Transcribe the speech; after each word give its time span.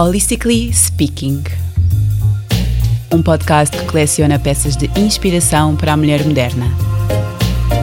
Holistically 0.00 0.72
Speaking. 0.72 1.42
Um 3.12 3.20
podcast 3.20 3.76
que 3.76 3.84
coleciona 3.84 4.38
peças 4.38 4.76
de 4.76 4.86
inspiração 4.96 5.74
para 5.74 5.94
a 5.94 5.96
mulher 5.96 6.24
moderna. 6.24 6.66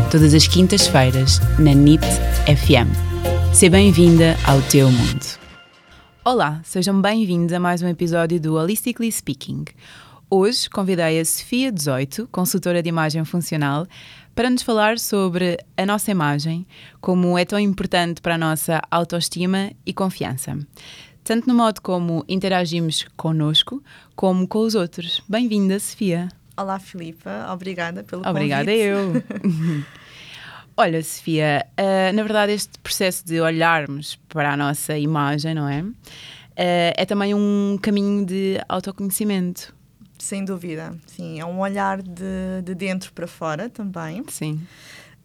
Todas 0.09 0.33
as 0.33 0.47
quintas-feiras, 0.47 1.41
na 1.59 1.73
NIT 1.73 2.05
FM. 2.45 2.87
Seja 3.53 3.69
bem-vinda 3.69 4.37
ao 4.47 4.61
teu 4.61 4.89
mundo. 4.89 5.25
Olá, 6.23 6.61
sejam 6.63 7.01
bem-vindos 7.01 7.51
a 7.51 7.59
mais 7.59 7.81
um 7.81 7.87
episódio 7.89 8.39
do 8.39 8.55
Holistically 8.55 9.11
Speaking. 9.11 9.65
Hoje 10.29 10.69
convidei 10.69 11.19
a 11.19 11.25
Sofia 11.25 11.69
18, 11.69 12.29
consultora 12.31 12.81
de 12.81 12.87
imagem 12.87 13.25
funcional, 13.25 13.85
para 14.33 14.49
nos 14.49 14.61
falar 14.61 14.99
sobre 14.99 15.57
a 15.75 15.85
nossa 15.85 16.11
imagem, 16.11 16.65
como 17.01 17.37
é 17.37 17.43
tão 17.43 17.59
importante 17.59 18.21
para 18.21 18.35
a 18.35 18.37
nossa 18.37 18.81
autoestima 18.89 19.73
e 19.85 19.93
confiança 19.93 20.57
tanto 21.25 21.47
no 21.47 21.55
modo 21.55 21.81
como 21.81 22.23
interagimos 22.29 23.03
connosco, 23.17 23.83
como 24.15 24.47
com 24.47 24.59
os 24.59 24.75
outros. 24.75 25.23
Bem-vinda, 25.27 25.79
Sofia. 25.79 26.29
Olá, 26.55 26.77
Filipa. 26.77 27.47
Obrigada 27.51 28.03
pelo 28.03 28.21
Obrigada 28.25 28.71
convite. 28.71 28.85
eu. 28.85 29.83
Olha, 30.77 31.03
Sofia, 31.03 31.65
uh, 31.79 32.15
na 32.15 32.21
verdade 32.21 32.51
este 32.51 32.77
processo 32.77 33.25
de 33.25 33.41
olharmos 33.41 34.19
para 34.29 34.53
a 34.53 34.57
nossa 34.57 34.95
imagem, 34.99 35.55
não 35.55 35.67
é? 35.67 35.81
Uh, 35.81 36.93
é 36.95 37.05
também 37.05 37.33
um 37.33 37.79
caminho 37.81 38.23
de 38.23 38.61
autoconhecimento. 38.69 39.73
Sem 40.19 40.45
dúvida, 40.45 40.95
sim. 41.07 41.39
É 41.39 41.45
um 41.45 41.59
olhar 41.59 42.03
de, 42.03 42.61
de 42.63 42.75
dentro 42.75 43.11
para 43.13 43.25
fora 43.25 43.67
também. 43.67 44.23
Sim. 44.27 44.61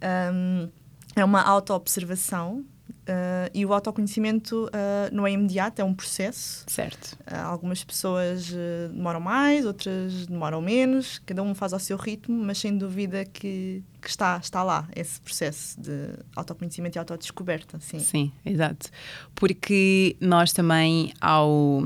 Um, 0.03 0.67
é 1.15 1.23
uma 1.23 1.43
auto-observação 1.43 2.65
Uh, 3.11 3.51
e 3.53 3.67
o 3.67 3.73
autoconhecimento 3.73 4.67
uh, 4.67 5.13
não 5.13 5.27
é 5.27 5.33
imediato, 5.33 5.83
é 5.83 5.85
um 5.85 5.93
processo. 5.93 6.65
Certo. 6.69 7.19
Uh, 7.23 7.45
algumas 7.45 7.83
pessoas 7.83 8.53
demoram 8.93 9.19
mais, 9.19 9.67
outras 9.67 10.27
demoram 10.27 10.63
menos, 10.63 11.21
cada 11.27 11.43
um 11.43 11.53
faz 11.53 11.73
ao 11.73 11.81
seu 11.81 11.97
ritmo, 11.97 12.37
mas 12.45 12.59
sem 12.59 12.79
dúvida 12.79 13.25
que, 13.25 13.83
que 14.01 14.09
está, 14.09 14.39
está 14.43 14.63
lá 14.63 14.89
esse 14.95 15.21
processo 15.21 15.81
de 15.81 16.11
autoconhecimento 16.35 16.97
e 16.97 16.99
autodescoberta. 16.99 17.79
Sim. 17.81 17.99
sim, 17.99 18.33
exato. 18.45 18.91
Porque 19.35 20.17
nós 20.21 20.53
também, 20.53 21.13
ao 21.21 21.83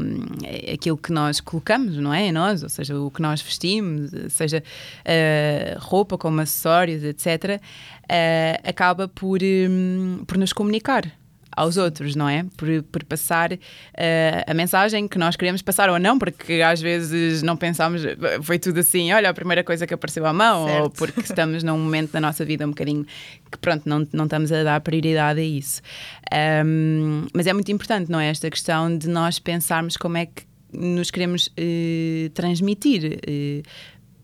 aquilo 0.73 0.97
que 0.97 1.13
nós 1.13 1.41
colocamos, 1.41 1.97
não 1.97 2.13
é? 2.13 2.31
Nós, 2.33 2.63
ou 2.63 2.69
seja, 2.69 2.99
o 2.99 3.11
que 3.11 3.21
nós 3.21 3.43
vestimos, 3.43 4.11
seja 4.31 4.63
roupa 5.79 6.17
como 6.17 6.41
acessórios, 6.41 7.03
etc., 7.03 7.61
acaba 8.63 9.09
por, 9.09 9.41
um, 9.43 10.25
por 10.27 10.39
nos 10.39 10.53
comunicar 10.53 11.13
aos 11.57 11.77
outros, 11.77 12.17
não 12.17 12.29
é? 12.29 12.45
Por, 12.57 12.83
por 12.85 13.05
passar 13.05 13.53
uh, 13.53 13.59
a 14.47 14.55
mensagem 14.55 15.07
que 15.07 15.19
nós 15.19 15.37
queremos 15.37 15.63
passar 15.63 15.89
ou 15.89 15.99
não, 15.99 16.19
porque 16.19 16.55
às 16.55 16.81
vezes 16.81 17.43
não 17.43 17.57
pensamos, 17.57 18.03
foi 18.43 18.59
tudo 18.59 18.81
assim, 18.81 19.13
olha, 19.13 19.31
a 19.31 19.35
primeira 19.35 19.63
coisa 19.63 19.87
que 19.87 19.95
apareceu 19.95 20.27
à 20.27 20.33
mão, 20.33 20.67
certo. 20.67 20.83
ou 20.83 20.91
porque 20.91 21.21
estamos 21.21 21.63
num 21.63 21.79
momento 21.79 22.13
da 22.13 22.21
nossa 22.21 22.45
vida 22.45 22.67
um 22.67 22.71
bocadinho 22.71 23.05
que, 23.51 23.59
pronto, 23.59 23.89
não, 23.89 24.07
não 24.13 24.25
estamos 24.25 24.51
a 24.53 24.63
dar 24.63 24.81
prioridade 24.81 25.41
a 25.41 25.45
isso. 25.45 25.81
Um, 26.65 27.27
mas 27.33 27.47
é 27.47 27.53
muito 27.53 27.71
importante, 27.71 28.11
não 28.11 28.19
é? 28.19 28.29
Esta 28.29 28.51
questão 28.51 28.97
de 28.97 29.09
nós 29.09 29.39
pensarmos 29.39 29.97
como 29.97 30.17
é 30.17 30.27
que 30.27 30.43
nos 30.73 31.11
queremos 31.11 31.47
uh, 31.47 32.31
transmitir. 32.31 33.21
Uh, 33.29 33.63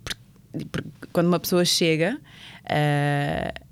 porque, 0.03 0.67
porque 0.70 0.89
quando 1.12 1.28
uma 1.28 1.39
pessoa 1.39 1.65
chega. 1.65 2.19
Uh, 2.65 3.69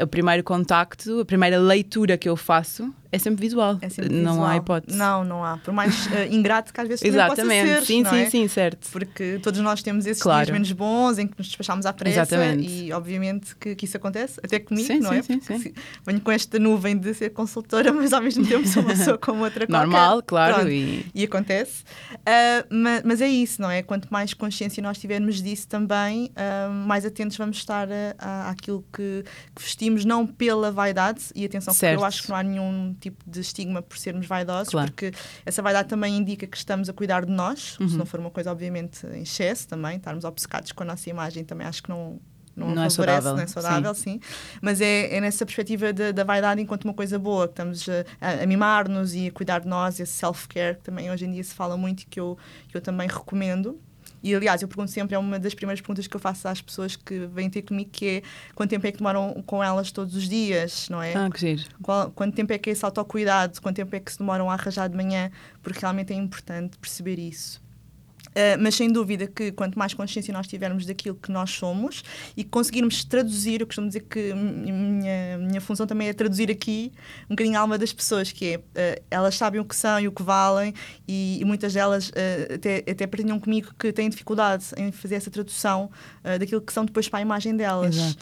o 0.00 0.06
primeiro 0.06 0.42
contacto, 0.42 1.20
a 1.20 1.24
primeira 1.24 1.58
leitura 1.58 2.18
que 2.18 2.28
eu 2.28 2.36
faço 2.36 2.92
é 3.10 3.18
sempre 3.18 3.40
visual. 3.40 3.78
É 3.80 3.88
sempre 3.88 4.14
não 4.14 4.32
visual. 4.32 4.50
há 4.50 4.56
hipótese. 4.56 4.96
Não, 4.96 5.24
não 5.24 5.44
há. 5.44 5.56
Por 5.56 5.72
mais 5.72 6.06
uh, 6.06 6.10
ingrato 6.30 6.72
que 6.72 6.80
às 6.80 6.88
vezes 6.88 7.04
Exatamente. 7.04 7.66
possa 7.66 7.80
ser. 7.80 7.86
Sim, 7.86 8.04
sim, 8.04 8.16
é? 8.16 8.30
sim, 8.30 8.48
certo. 8.48 8.88
Porque 8.90 9.38
todos 9.42 9.60
nós 9.60 9.82
temos 9.82 10.04
esses 10.04 10.22
claro. 10.22 10.44
dias 10.46 10.52
menos 10.52 10.72
bons 10.72 11.18
em 11.18 11.26
que 11.26 11.34
nos 11.38 11.46
despachamos 11.46 11.86
à 11.86 11.92
pressa 11.92 12.20
Exatamente. 12.20 12.68
e 12.68 12.92
obviamente 12.92 13.56
que, 13.56 13.74
que, 13.74 13.86
isso 13.86 13.96
acontece, 13.96 14.38
até 14.42 14.58
comigo, 14.58 14.86
sim, 14.86 14.98
não 14.98 15.10
sim, 15.10 15.16
é? 15.16 15.22
Sim, 15.22 15.38
Porque 15.38 15.58
sim. 15.58 15.74
venho 16.04 16.20
com 16.20 16.30
esta 16.30 16.58
nuvem 16.58 16.98
de 16.98 17.14
ser 17.14 17.30
consultora, 17.30 17.92
mas 17.94 18.12
ao 18.12 18.20
mesmo 18.20 18.46
tempo 18.46 18.66
sou 18.68 18.82
uma 18.82 18.94
pessoa 18.94 19.16
como 19.18 19.42
outra 19.42 19.66
Normal, 19.68 20.16
qualquer. 20.16 20.26
claro. 20.26 20.54
Pronto. 20.56 20.70
E... 20.70 21.06
e... 21.14 21.24
acontece. 21.24 21.84
Uh, 22.12 22.66
mas, 22.70 23.02
mas, 23.04 23.20
é 23.22 23.28
isso, 23.28 23.62
não 23.62 23.70
é? 23.70 23.82
Quanto 23.82 24.08
mais 24.10 24.34
consciência 24.34 24.82
nós 24.82 24.98
tivermos 24.98 25.42
disso 25.42 25.66
também, 25.66 26.26
uh, 26.26 26.70
mais 26.70 27.06
atentos 27.06 27.36
vamos 27.38 27.56
estar 27.56 27.88
a, 27.90 28.14
a, 28.18 28.50
àquilo 28.50 28.84
que, 28.92 29.24
que 29.54 29.62
vestimos, 29.62 30.04
não 30.04 30.26
pela 30.26 30.70
vaidade, 30.70 31.22
e 31.34 31.44
atenção, 31.44 31.72
porque 31.72 31.86
certo. 31.86 32.00
eu 32.00 32.04
acho 32.04 32.22
que 32.22 32.28
não 32.28 32.36
há 32.36 32.42
nenhum 32.42 32.94
tipo 32.98 33.28
de 33.28 33.40
estigma 33.40 33.82
por 33.82 33.96
sermos 33.98 34.26
vaidosos, 34.26 34.70
claro. 34.70 34.90
porque 34.90 35.12
essa 35.44 35.62
vaidade 35.62 35.88
também 35.88 36.16
indica 36.16 36.46
que 36.46 36.56
estamos 36.56 36.88
a 36.88 36.92
cuidar 36.92 37.24
de 37.24 37.32
nós, 37.32 37.78
uhum. 37.78 37.88
se 37.88 37.96
não 37.96 38.06
for 38.06 38.20
uma 38.20 38.30
coisa, 38.30 38.50
obviamente, 38.50 39.06
em 39.06 39.22
excesso 39.22 39.68
também, 39.68 39.96
estarmos 39.96 40.24
obcecados 40.24 40.72
com 40.72 40.82
a 40.82 40.86
nossa 40.86 41.08
imagem, 41.08 41.44
também 41.44 41.66
acho 41.66 41.82
que 41.82 41.88
não. 41.88 42.20
Não, 42.56 42.74
não 42.74 42.90
favorece, 42.90 42.98
é 42.98 43.20
saudável, 43.20 43.36
não 43.36 43.42
é 43.42 43.46
saudável 43.46 43.94
sim. 43.94 44.02
sim. 44.02 44.20
Mas 44.60 44.80
é, 44.80 45.14
é 45.14 45.20
nessa 45.20 45.46
perspectiva 45.46 45.92
da, 45.92 46.10
da 46.10 46.24
vaidade 46.24 46.60
enquanto 46.60 46.86
uma 46.86 46.94
coisa 46.94 47.16
boa, 47.16 47.46
que 47.46 47.52
estamos 47.52 47.86
a, 48.20 48.42
a 48.42 48.46
mimar-nos 48.46 49.14
e 49.14 49.28
a 49.28 49.30
cuidar 49.30 49.60
de 49.60 49.68
nós, 49.68 50.00
esse 50.00 50.10
self-care 50.14 50.74
que 50.74 50.82
também 50.82 51.08
hoje 51.08 51.24
em 51.24 51.30
dia 51.30 51.44
se 51.44 51.54
fala 51.54 51.76
muito 51.76 52.00
e 52.02 52.06
que 52.06 52.18
eu, 52.18 52.36
que 52.66 52.76
eu 52.76 52.80
também 52.80 53.06
recomendo. 53.06 53.80
E 54.22 54.34
aliás, 54.34 54.62
eu 54.62 54.68
pergunto 54.68 54.90
sempre, 54.90 55.14
é 55.14 55.18
uma 55.18 55.38
das 55.38 55.54
primeiras 55.54 55.80
perguntas 55.80 56.06
que 56.06 56.16
eu 56.16 56.20
faço 56.20 56.48
às 56.48 56.60
pessoas 56.60 56.96
que 56.96 57.26
vêm 57.26 57.48
ter 57.48 57.62
comigo, 57.62 57.90
que 57.90 58.06
é 58.06 58.22
quanto 58.54 58.70
tempo 58.70 58.86
é 58.86 58.92
que 58.92 58.98
demoram 58.98 59.42
com 59.46 59.62
elas 59.62 59.92
todos 59.92 60.14
os 60.14 60.28
dias, 60.28 60.88
não 60.88 61.02
é? 61.02 61.14
Ah, 61.14 61.30
que 61.30 61.38
giro. 61.38 61.62
Qual, 61.82 62.10
quanto 62.10 62.34
tempo 62.34 62.52
é 62.52 62.58
que 62.58 62.70
é 62.70 62.72
esse 62.72 62.84
autocuidado, 62.84 63.60
quanto 63.60 63.76
tempo 63.76 63.94
é 63.94 64.00
que 64.00 64.10
se 64.10 64.18
demoram 64.18 64.50
a 64.50 64.54
arranjar 64.54 64.88
de 64.88 64.96
manhã, 64.96 65.30
porque 65.62 65.80
realmente 65.80 66.12
é 66.12 66.16
importante 66.16 66.78
perceber 66.78 67.18
isso. 67.18 67.60
Uh, 68.28 68.60
mas 68.60 68.74
sem 68.74 68.90
dúvida 68.90 69.26
que 69.26 69.52
quanto 69.52 69.78
mais 69.78 69.94
consciência 69.94 70.32
nós 70.32 70.46
tivermos 70.46 70.86
daquilo 70.86 71.14
que 71.14 71.30
nós 71.30 71.50
somos 71.50 72.02
e 72.36 72.44
conseguirmos 72.44 73.04
traduzir, 73.04 73.60
eu 73.60 73.66
costumo 73.66 73.88
dizer 73.88 74.00
que 74.00 74.32
minha, 74.34 75.38
minha 75.38 75.60
função 75.60 75.86
também 75.86 76.08
é 76.08 76.12
traduzir 76.12 76.50
aqui 76.50 76.92
um 77.26 77.30
bocadinho 77.30 77.56
a 77.56 77.60
alma 77.60 77.78
das 77.78 77.92
pessoas, 77.92 78.30
que 78.30 78.54
é, 78.54 78.58
uh, 78.58 79.02
elas 79.10 79.36
sabem 79.36 79.60
o 79.60 79.64
que 79.64 79.74
são 79.74 79.98
e 80.00 80.08
o 80.08 80.12
que 80.12 80.22
valem 80.22 80.74
e, 81.06 81.38
e 81.40 81.44
muitas 81.44 81.72
delas 81.72 82.10
uh, 82.10 82.54
até, 82.54 82.84
até 82.90 83.06
partilham 83.06 83.40
comigo 83.40 83.72
que 83.78 83.92
têm 83.92 84.08
dificuldade 84.08 84.66
em 84.76 84.92
fazer 84.92 85.16
essa 85.16 85.30
tradução 85.30 85.90
daquilo 86.38 86.60
que 86.60 86.72
são 86.72 86.84
depois 86.84 87.08
para 87.08 87.20
a 87.20 87.22
imagem 87.22 87.56
delas. 87.56 88.16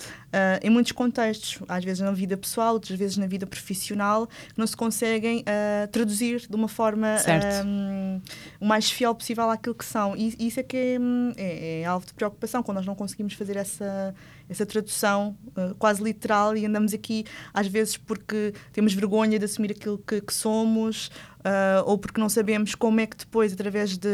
Em 0.63 0.71
muitos 0.71 0.93
contextos, 0.93 1.59
às 1.69 1.85
vezes 1.85 2.01
na 2.01 2.13
vida 2.13 2.37
pessoal, 2.37 2.75
outras 2.75 2.99
vezes 2.99 3.17
na 3.17 3.27
vida 3.27 3.47
profissional, 3.47 4.29
não 4.57 4.67
se 4.67 4.77
conseguem 4.77 5.45
traduzir 5.91 6.47
de 6.49 6.55
uma 6.57 6.69
forma 6.69 7.17
um, 7.65 8.21
o 8.61 8.67
mais 8.67 8.91
fiel 8.91 9.15
possível 9.15 9.51
àquilo 9.51 9.75
que 9.75 9.85
são. 9.85 10.17
E 10.17 10.35
isso 10.39 10.61
é 10.61 10.63
que 10.63 10.77
é, 10.77 10.99
é, 11.37 11.81
é, 11.81 11.85
alvo 11.85 12.07
de 12.07 12.15
preocupação, 12.15 12.63
quando 12.63 12.77
nós 12.77 12.87
não 12.87 12.95
conseguimos 12.95 13.35
fazer 13.35 13.57
essa, 13.57 14.15
essa 14.49 14.65
tradução 14.65 15.37
uh, 15.49 15.75
quase 15.77 16.03
literal 16.03 16.57
e 16.57 16.65
andamos 16.65 16.95
aqui, 16.95 17.25
às 17.53 17.67
vezes, 17.67 17.97
porque 17.97 18.55
temos 18.73 18.95
vergonha 18.95 19.39
de 19.39 19.45
assumir 19.45 19.73
aquilo 19.73 19.99
que, 19.99 20.21
que 20.21 20.33
somos. 20.33 21.11
Uh, 21.47 21.79
ou 21.85 21.97
porque 21.97 22.21
não 22.21 22.29
sabemos 22.29 22.75
como 22.75 22.99
é 22.99 23.07
que 23.07 23.17
depois, 23.17 23.53
através 23.53 23.97
de, 23.97 24.09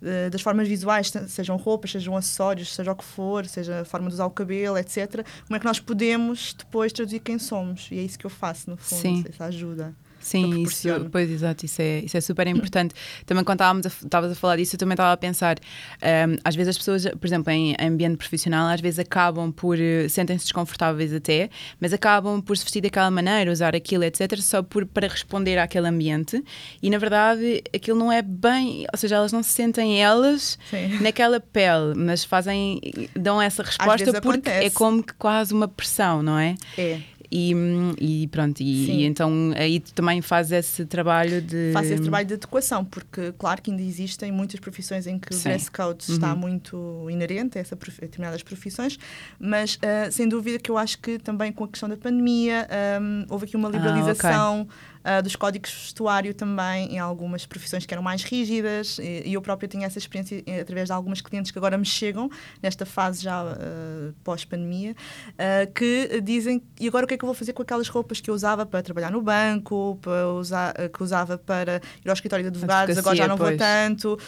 de, 0.00 0.28
das 0.30 0.42
formas 0.42 0.68
visuais, 0.68 1.10
sejam 1.28 1.56
roupas, 1.56 1.90
sejam 1.90 2.14
acessórios, 2.14 2.74
seja 2.74 2.92
o 2.92 2.94
que 2.94 3.04
for, 3.04 3.46
seja 3.46 3.80
a 3.80 3.84
forma 3.84 4.08
de 4.08 4.14
usar 4.14 4.26
o 4.26 4.30
cabelo, 4.30 4.76
etc., 4.76 5.24
como 5.46 5.56
é 5.56 5.58
que 5.58 5.64
nós 5.64 5.80
podemos 5.80 6.52
depois 6.52 6.92
traduzir 6.92 7.20
quem 7.20 7.38
somos. 7.38 7.88
E 7.90 7.98
é 7.98 8.02
isso 8.02 8.18
que 8.18 8.26
eu 8.26 8.30
faço, 8.30 8.68
no 8.68 8.76
fundo, 8.76 9.00
Sim. 9.00 9.24
essa 9.26 9.46
ajuda. 9.46 9.94
Sim, 10.20 10.62
isso, 10.62 10.88
pois 11.10 11.30
exato, 11.30 11.64
isso 11.64 11.80
é, 11.80 12.00
isso 12.00 12.16
é 12.16 12.20
super 12.20 12.46
importante. 12.48 12.94
Também 13.26 13.42
quando 13.42 13.56
estávamos 13.56 13.86
a, 13.86 13.88
estavas 13.88 14.32
a 14.32 14.34
falar 14.34 14.56
disso, 14.56 14.76
eu 14.76 14.78
também 14.78 14.94
estava 14.94 15.12
a 15.12 15.16
pensar, 15.16 15.58
um, 15.58 16.36
às 16.44 16.54
vezes 16.54 16.70
as 16.70 16.78
pessoas, 16.78 17.06
por 17.06 17.26
exemplo, 17.26 17.50
em 17.52 17.74
ambiente 17.80 18.16
profissional, 18.16 18.68
às 18.68 18.80
vezes 18.80 18.98
acabam 18.98 19.50
por, 19.50 19.76
sentem-se 20.08 20.44
desconfortáveis 20.44 21.12
até, 21.12 21.48
mas 21.80 21.92
acabam 21.92 22.40
por 22.40 22.56
se 22.56 22.64
vestir 22.64 22.82
daquela 22.82 23.10
maneira, 23.10 23.50
usar 23.50 23.74
aquilo, 23.74 24.04
etc., 24.04 24.38
só 24.40 24.62
por, 24.62 24.86
para 24.86 25.08
responder 25.08 25.58
àquele 25.58 25.88
ambiente 25.88 26.42
e 26.82 26.90
na 26.90 26.98
verdade 26.98 27.62
aquilo 27.74 27.98
não 27.98 28.12
é 28.12 28.22
bem, 28.22 28.86
ou 28.92 28.98
seja, 28.98 29.16
elas 29.16 29.32
não 29.32 29.42
se 29.42 29.50
sentem 29.50 30.02
elas 30.02 30.58
Sim. 30.68 30.98
naquela 31.00 31.40
pele, 31.40 31.94
mas 31.96 32.24
fazem, 32.24 32.80
dão 33.14 33.40
essa 33.40 33.62
resposta 33.62 34.04
porque 34.20 34.48
acontece. 34.50 34.66
é 34.66 34.70
como 34.70 35.02
que 35.02 35.14
quase 35.14 35.54
uma 35.54 35.68
pressão, 35.68 36.22
não 36.22 36.38
é? 36.38 36.54
É. 36.76 37.00
E, 37.32 37.54
e, 38.00 38.26
pronto, 38.26 38.60
e, 38.60 38.90
e, 38.90 39.04
então 39.04 39.52
aí 39.54 39.78
tu 39.78 39.92
também 39.94 40.20
fazes 40.20 40.50
esse 40.52 40.84
trabalho 40.84 41.40
de. 41.40 41.70
Faço 41.72 41.92
esse 41.92 42.02
trabalho 42.02 42.26
de 42.26 42.34
adequação, 42.34 42.84
porque 42.84 43.32
claro 43.38 43.62
que 43.62 43.70
ainda 43.70 43.82
existem 43.82 44.32
muitas 44.32 44.58
profissões 44.58 45.06
em 45.06 45.16
que 45.16 45.32
Sim. 45.32 45.40
o 45.40 45.42
dress 45.44 45.70
code 45.70 46.04
Uhum. 46.08 46.14
está 46.14 46.34
muito 46.34 47.06
inerente 47.08 47.56
a, 47.56 47.60
essa, 47.60 47.74
a 47.74 48.00
determinadas 48.00 48.42
profissões, 48.42 48.98
mas 49.38 49.76
uh, 49.76 50.10
sem 50.10 50.28
dúvida 50.28 50.58
que 50.58 50.70
eu 50.70 50.76
acho 50.76 50.98
que 50.98 51.18
também 51.18 51.52
com 51.52 51.64
a 51.64 51.68
questão 51.68 51.88
da 51.88 51.96
pandemia 51.96 52.66
um, 53.00 53.26
houve 53.28 53.46
aqui 53.46 53.56
uma 53.56 53.68
liberalização. 53.68 54.66
Ah, 54.99 54.99
uh, 55.04 55.22
dos 55.22 55.36
códigos 55.36 55.70
de 55.70 55.76
vestuário 55.76 56.34
também, 56.34 56.94
em 56.94 56.98
algumas 56.98 57.46
profissões 57.46 57.86
que 57.86 57.94
eram 57.94 58.02
mais 58.02 58.22
rígidas, 58.22 58.98
e, 58.98 59.28
e 59.28 59.34
eu 59.34 59.42
própria 59.42 59.68
tinha 59.68 59.86
essa 59.86 59.98
experiência 59.98 60.42
eh, 60.46 60.60
através 60.60 60.88
de 60.88 60.92
algumas 60.92 61.20
clientes 61.20 61.50
que 61.50 61.58
agora 61.58 61.76
me 61.76 61.84
chegam, 61.84 62.30
nesta 62.62 62.86
fase 62.86 63.22
já 63.22 63.42
uh, 63.44 64.14
pós-pandemia, 64.24 64.92
uh, 64.92 65.72
que 65.72 66.20
dizem, 66.20 66.62
e 66.78 66.88
agora 66.88 67.04
o 67.04 67.08
que 67.08 67.14
é 67.14 67.16
que 67.16 67.24
eu 67.24 67.28
vou 67.28 67.34
fazer 67.34 67.52
com 67.52 67.62
aquelas 67.62 67.88
roupas 67.88 68.20
que 68.20 68.30
eu 68.30 68.34
usava 68.34 68.64
para 68.66 68.82
trabalhar 68.82 69.10
no 69.10 69.22
banco, 69.22 69.98
para 70.00 70.28
usar, 70.28 70.74
que 70.92 71.02
usava 71.02 71.38
para 71.38 71.80
ir 72.04 72.08
ao 72.08 72.14
escritório 72.14 72.42
de 72.44 72.48
advogados, 72.48 72.96
agora 72.96 73.16
já 73.16 73.28
não 73.28 73.36
pois. 73.36 73.50
vou 73.50 73.58
tanto, 73.58 74.18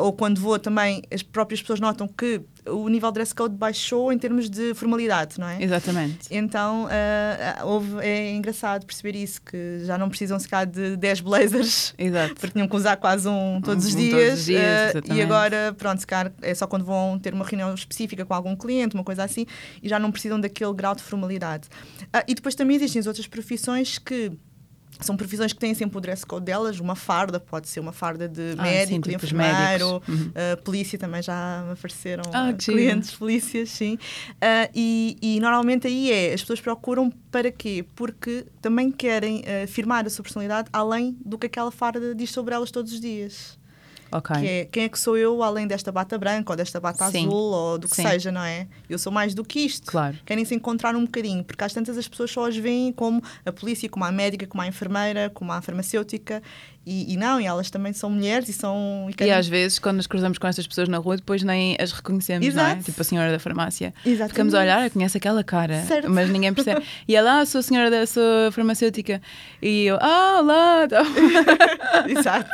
ou 0.00 0.12
quando 0.12 0.40
vou 0.40 0.58
também, 0.58 1.02
as 1.12 1.22
próprias 1.22 1.60
pessoas 1.60 1.80
notam 1.80 2.06
que 2.06 2.40
o 2.66 2.88
nível 2.88 3.10
de 3.10 3.14
dress 3.14 3.34
code 3.34 3.54
baixou 3.54 4.12
em 4.12 4.18
termos 4.18 4.48
de 4.48 4.74
formalidade, 4.74 5.38
não 5.38 5.48
é? 5.48 5.62
Exatamente. 5.62 6.28
Então, 6.30 6.84
uh, 6.84 7.66
houve, 7.66 8.00
é 8.00 8.32
engraçado 8.32 8.86
perceber 8.86 9.16
isso, 9.16 9.40
que 9.42 9.80
já 9.84 9.98
não 9.98 10.08
precisam 10.08 10.38
secar 10.38 10.64
de 10.64 10.96
10 10.96 11.20
blazers, 11.20 11.94
Exato. 11.98 12.34
porque 12.34 12.52
tinham 12.52 12.68
que 12.68 12.76
usar 12.76 12.96
quase 12.96 13.28
um 13.28 13.60
todos, 13.62 13.84
um, 13.84 13.88
os, 13.88 13.96
dias, 13.96 14.12
todos 14.12 14.38
os 14.38 14.44
dias. 14.46 14.94
Uh, 14.94 15.14
e 15.14 15.22
agora, 15.22 15.74
pronto, 15.76 16.00
se 16.00 16.06
calhar 16.06 16.32
é 16.40 16.54
só 16.54 16.66
quando 16.66 16.84
vão 16.84 17.18
ter 17.18 17.34
uma 17.34 17.44
reunião 17.44 17.74
específica 17.74 18.24
com 18.24 18.34
algum 18.34 18.56
cliente, 18.56 18.94
uma 18.94 19.04
coisa 19.04 19.24
assim, 19.24 19.46
e 19.82 19.88
já 19.88 19.98
não 19.98 20.10
precisam 20.10 20.40
daquele 20.40 20.72
grau 20.72 20.94
de 20.94 21.02
formalidade. 21.02 21.68
Uh, 22.04 22.24
e 22.26 22.34
depois 22.34 22.54
também 22.54 22.76
existem 22.76 23.00
as 23.00 23.06
outras 23.06 23.26
profissões 23.26 23.98
que 23.98 24.32
são 25.00 25.16
profissões 25.16 25.52
que 25.52 25.58
têm 25.58 25.74
sempre 25.74 25.98
o 25.98 26.00
dress 26.00 26.24
code 26.24 26.44
delas, 26.44 26.80
uma 26.80 26.94
farda, 26.94 27.40
pode 27.40 27.68
ser 27.68 27.80
uma 27.80 27.92
farda 27.92 28.28
de 28.28 28.54
ah, 28.56 28.62
médico, 28.62 29.06
sim, 29.06 29.10
de 29.10 29.14
enfermeiro, 29.14 30.02
uhum. 30.08 30.30
uh, 30.30 30.62
polícia 30.62 30.98
também 30.98 31.22
já 31.22 31.72
apareceram 31.72 32.22
ah, 32.32 32.52
clientes, 32.52 33.10
sim. 33.10 33.16
polícias, 33.16 33.70
sim. 33.70 33.94
Uh, 33.94 34.70
e, 34.74 35.16
e, 35.20 35.40
normalmente 35.40 35.86
aí 35.86 36.10
é, 36.10 36.32
as 36.32 36.40
pessoas 36.40 36.60
procuram 36.60 37.10
para 37.30 37.50
quê? 37.50 37.84
Porque 37.94 38.46
também 38.60 38.90
querem 38.90 39.40
uh, 39.40 39.66
firmar 39.66 40.06
a 40.06 40.10
sua 40.10 40.22
personalidade 40.22 40.68
além 40.72 41.16
do 41.24 41.38
que 41.38 41.46
aquela 41.46 41.70
farda 41.70 42.14
diz 42.14 42.30
sobre 42.30 42.54
elas 42.54 42.70
todos 42.70 42.92
os 42.92 43.00
dias. 43.00 43.58
Okay. 44.16 44.40
Que 44.40 44.46
é, 44.46 44.64
quem 44.66 44.84
é 44.84 44.88
que 44.88 44.98
sou 44.98 45.16
eu 45.16 45.42
além 45.42 45.66
desta 45.66 45.90
bata 45.90 46.16
branca 46.16 46.52
ou 46.52 46.56
desta 46.56 46.78
bata 46.78 47.10
Sim. 47.10 47.26
azul 47.26 47.34
ou 47.34 47.78
do 47.78 47.88
que 47.88 47.96
Sim. 47.96 48.06
seja, 48.06 48.30
não 48.30 48.42
é? 48.44 48.68
Eu 48.88 48.96
sou 48.96 49.12
mais 49.12 49.34
do 49.34 49.44
que 49.44 49.58
isto. 49.58 49.90
Claro. 49.90 50.16
Querem 50.24 50.44
se 50.44 50.54
encontrar 50.54 50.94
um 50.94 51.04
bocadinho, 51.04 51.42
porque 51.42 51.64
às 51.64 51.72
tantas 51.72 51.98
as 51.98 52.06
pessoas 52.06 52.30
só 52.30 52.46
as 52.46 52.56
veem 52.56 52.92
como 52.92 53.20
a 53.44 53.50
polícia, 53.50 53.88
como 53.88 54.04
a 54.04 54.12
médica, 54.12 54.46
como 54.46 54.62
a 54.62 54.68
enfermeira, 54.68 55.30
como 55.30 55.50
a 55.50 55.60
farmacêutica 55.60 56.40
e, 56.86 57.14
e, 57.14 57.16
não, 57.16 57.40
e 57.40 57.46
elas 57.46 57.70
também 57.70 57.94
são 57.94 58.10
mulheres 58.10 58.48
e 58.48 58.52
são. 58.52 59.08
E, 59.08 59.24
e 59.24 59.30
às 59.30 59.48
vezes, 59.48 59.78
quando 59.78 59.96
nos 59.96 60.06
cruzamos 60.06 60.36
com 60.36 60.46
essas 60.46 60.66
pessoas 60.66 60.86
na 60.86 60.98
rua, 60.98 61.16
depois 61.16 61.42
nem 61.42 61.76
as 61.80 61.92
reconhecemos, 61.92 62.46
Exato. 62.46 62.74
não 62.74 62.80
é? 62.80 62.82
Tipo 62.82 63.00
a 63.00 63.04
senhora 63.04 63.32
da 63.32 63.38
farmácia. 63.38 63.94
Exatamente. 64.04 64.32
Ficamos 64.32 64.54
a 64.54 64.60
olhar, 64.60 64.90
conhece 64.90 65.16
aquela 65.16 65.42
cara, 65.42 65.82
certo. 65.84 66.10
mas 66.10 66.28
ninguém 66.28 66.52
percebe. 66.52 66.84
E 67.08 67.16
ela, 67.16 67.40
ah, 67.40 67.46
sou 67.46 67.60
a 67.60 67.62
senhora 67.62 67.90
da 67.90 68.06
sua 68.06 68.50
farmacêutica. 68.52 69.22
E 69.62 69.86
eu, 69.86 69.96
ah, 69.98 70.40
olá! 70.40 70.84
Então. 70.84 71.04
Exato. 72.06 72.50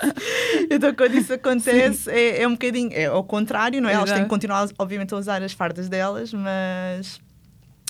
Então, 0.71 0.95
quando 0.95 1.15
isso 1.17 1.33
acontece, 1.33 2.09
é, 2.09 2.43
é, 2.43 2.47
um 2.47 2.53
bocadinho. 2.53 2.91
É 2.93 3.07
ao 3.07 3.25
contrário, 3.25 3.81
não 3.83 3.89
é? 3.89 3.93
Exato. 3.93 4.09
Elas 4.09 4.19
têm 4.19 4.25
que 4.25 4.31
continuar, 4.31 4.69
obviamente, 4.79 5.13
a 5.13 5.17
usar 5.17 5.43
as 5.43 5.53
fardas 5.53 5.89
delas, 5.89 6.33
mas 6.33 7.21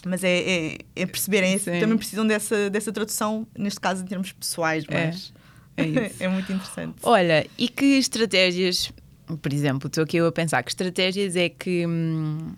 mas 0.07 0.25
é, 0.25 0.39
é, 0.39 0.79
é 0.97 1.05
perceberem, 1.05 1.59
também 1.59 1.99
precisam 1.99 2.27
dessa, 2.27 2.71
dessa 2.71 2.91
tradução, 2.91 3.47
neste 3.57 3.79
caso 3.79 4.03
em 4.03 4.07
termos 4.07 4.33
pessoais, 4.33 4.85
é. 4.89 5.07
mas 5.07 5.33
é, 5.37 5.40
isso. 6.07 6.23
é 6.23 6.29
muito 6.29 6.53
interessante. 6.53 6.97
Olha, 7.03 7.47
e 7.59 7.69
que 7.69 7.99
estratégias, 7.99 8.93
por 9.41 9.53
exemplo, 9.53 9.89
estou 9.89 10.05
aqui 10.05 10.17
eu 10.17 10.27
a 10.27 10.33
pensar, 10.33 10.63
que 10.63 10.71
estratégias 10.71 11.37
é 11.37 11.49
que. 11.49 11.87
Hum, 11.87 12.53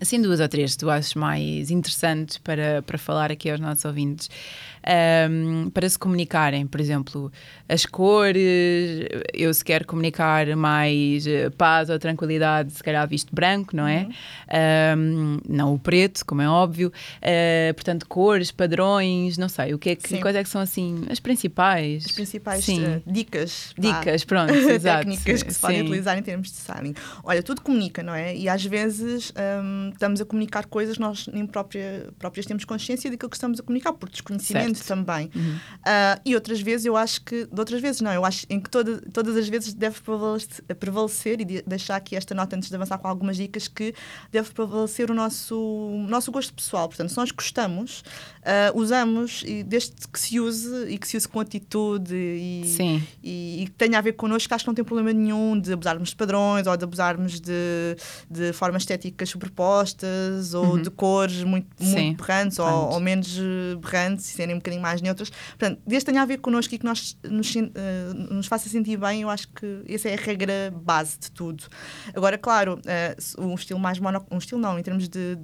assim, 0.00 0.20
duas 0.20 0.40
ou 0.40 0.48
três 0.48 0.76
tu 0.76 0.90
achas 0.90 1.14
mais 1.14 1.70
interessantes 1.70 2.38
para, 2.38 2.82
para 2.82 2.98
falar 2.98 3.32
aqui 3.32 3.50
aos 3.50 3.60
nossos 3.60 3.84
ouvintes 3.84 4.28
um, 4.86 5.70
para 5.70 5.88
se 5.88 5.98
comunicarem. 5.98 6.66
Por 6.66 6.80
exemplo, 6.80 7.32
as 7.68 7.84
cores, 7.84 9.06
eu 9.34 9.52
se 9.52 9.64
quero 9.64 9.86
comunicar 9.86 10.54
mais 10.56 11.26
eh, 11.26 11.50
paz 11.50 11.90
ou 11.90 11.98
tranquilidade, 11.98 12.72
se 12.72 12.82
calhar 12.82 13.06
visto 13.08 13.34
branco, 13.34 13.74
não 13.74 13.86
é? 13.86 14.02
Uhum. 14.02 14.98
Um, 14.98 15.38
não 15.48 15.74
o 15.74 15.78
preto, 15.78 16.24
como 16.24 16.42
é 16.42 16.48
óbvio. 16.48 16.92
Uh, 17.18 17.74
portanto, 17.74 18.06
cores, 18.06 18.50
padrões, 18.50 19.36
não 19.36 19.48
sei. 19.48 19.74
O 19.74 19.78
que 19.78 19.90
é 19.90 19.96
que, 19.96 20.18
quais 20.18 20.36
é 20.36 20.42
que 20.42 20.48
são 20.48 20.60
assim 20.60 21.04
as 21.10 21.18
principais? 21.18 22.06
As 22.06 22.12
principais 22.12 22.64
Sim. 22.64 22.84
Uh, 22.84 23.02
dicas. 23.06 23.74
Dicas, 23.76 24.24
pá. 24.24 24.28
pronto, 24.28 24.54
exato. 24.70 24.98
Técnicas 24.98 25.42
que 25.42 25.52
se 25.52 25.60
podem 25.60 25.82
utilizar 25.82 26.16
em 26.16 26.22
termos 26.22 26.50
de 26.50 26.58
styling. 26.58 26.94
Olha, 27.24 27.42
tudo 27.42 27.60
comunica, 27.60 28.02
não 28.02 28.14
é? 28.14 28.36
E 28.36 28.48
às 28.48 28.64
vezes 28.64 29.32
um, 29.36 29.90
estamos 29.90 30.20
a 30.20 30.24
comunicar 30.24 30.66
coisas 30.66 30.96
que 30.96 31.00
nós 31.00 31.26
nem 31.26 31.46
própria, 31.46 32.08
próprias 32.18 32.46
temos 32.46 32.64
consciência 32.64 33.10
daquilo 33.10 33.28
que 33.28 33.36
estamos 33.36 33.58
a 33.58 33.62
comunicar, 33.62 33.92
por 33.92 34.08
desconhecimento 34.08 34.75
também. 34.84 35.30
Uhum. 35.34 35.56
Uh, 35.56 36.20
e 36.24 36.34
outras 36.34 36.60
vezes 36.60 36.86
eu 36.86 36.96
acho 36.96 37.22
que, 37.22 37.46
de 37.46 37.58
outras 37.58 37.80
vezes 37.80 38.00
não, 38.00 38.12
eu 38.12 38.24
acho 38.24 38.46
em 38.48 38.60
que 38.60 38.68
toda, 38.68 39.00
todas 39.12 39.36
as 39.36 39.48
vezes 39.48 39.72
deve 39.72 40.00
prevalecer, 40.78 41.40
e 41.40 41.44
de, 41.44 41.62
deixar 41.62 41.96
aqui 41.96 42.16
esta 42.16 42.34
nota 42.34 42.56
antes 42.56 42.68
de 42.68 42.74
avançar 42.74 42.98
com 42.98 43.08
algumas 43.08 43.36
dicas, 43.36 43.68
que 43.68 43.94
deve 44.30 44.50
prevalecer 44.52 45.10
o 45.10 45.14
nosso, 45.14 45.56
o 45.56 46.06
nosso 46.08 46.30
gosto 46.30 46.52
pessoal. 46.54 46.88
Portanto, 46.88 47.10
se 47.10 47.16
nós 47.16 47.30
gostamos, 47.30 48.02
uh, 48.42 48.78
usamos, 48.78 49.42
e 49.46 49.62
desde 49.62 49.94
que 50.12 50.18
se 50.18 50.40
use 50.40 50.86
e 50.88 50.98
que 50.98 51.06
se 51.06 51.16
use 51.16 51.28
com 51.28 51.40
atitude 51.40 52.14
e, 52.14 53.02
e, 53.22 53.62
e, 53.62 53.66
que 53.66 53.72
tenha 53.72 53.98
a 53.98 54.00
ver 54.00 54.12
connosco, 54.12 54.54
acho 54.54 54.64
que 54.64 54.68
não 54.68 54.74
tem 54.74 54.84
problema 54.84 55.12
nenhum 55.12 55.58
de 55.58 55.72
abusarmos 55.72 56.10
de 56.10 56.16
padrões 56.16 56.66
ou 56.66 56.76
de 56.76 56.84
abusarmos 56.84 57.40
de, 57.40 57.96
de 58.30 58.52
formas 58.52 58.82
estéticas 58.82 59.28
superpostas 59.28 60.54
ou 60.54 60.64
uhum. 60.64 60.82
de 60.82 60.90
cores 60.90 61.42
muito, 61.44 61.66
muito 61.80 62.16
berrantes 62.16 62.58
ou, 62.58 62.92
ou, 62.92 63.00
menos 63.00 63.38
berrantes 63.80 64.28
e 64.30 64.32
serem 64.32 64.56
bocadinho 64.66 64.82
mais 64.82 65.00
neutras. 65.00 65.30
Portanto, 65.30 65.80
desde 65.86 66.04
que 66.04 66.12
tenha 66.12 66.22
a 66.22 66.26
ver 66.26 66.38
connosco 66.38 66.74
e 66.74 66.78
que 66.78 66.84
nós 66.84 67.16
nos, 67.24 67.54
uh, 67.54 67.62
nos 68.30 68.46
faça 68.46 68.68
sentir 68.68 68.96
bem, 68.96 69.22
eu 69.22 69.30
acho 69.30 69.48
que 69.48 69.82
essa 69.88 70.08
é 70.08 70.14
a 70.14 70.20
regra 70.20 70.72
base 70.74 71.18
de 71.18 71.30
tudo. 71.30 71.64
Agora, 72.14 72.36
claro, 72.36 72.78
uh, 72.78 73.42
um 73.42 73.54
estilo 73.54 73.78
mais 73.78 73.98
mono, 73.98 74.26
um 74.30 74.38
estilo 74.38 74.60
não, 74.60 74.78
em 74.78 74.82
termos 74.82 75.08
de 75.08 75.38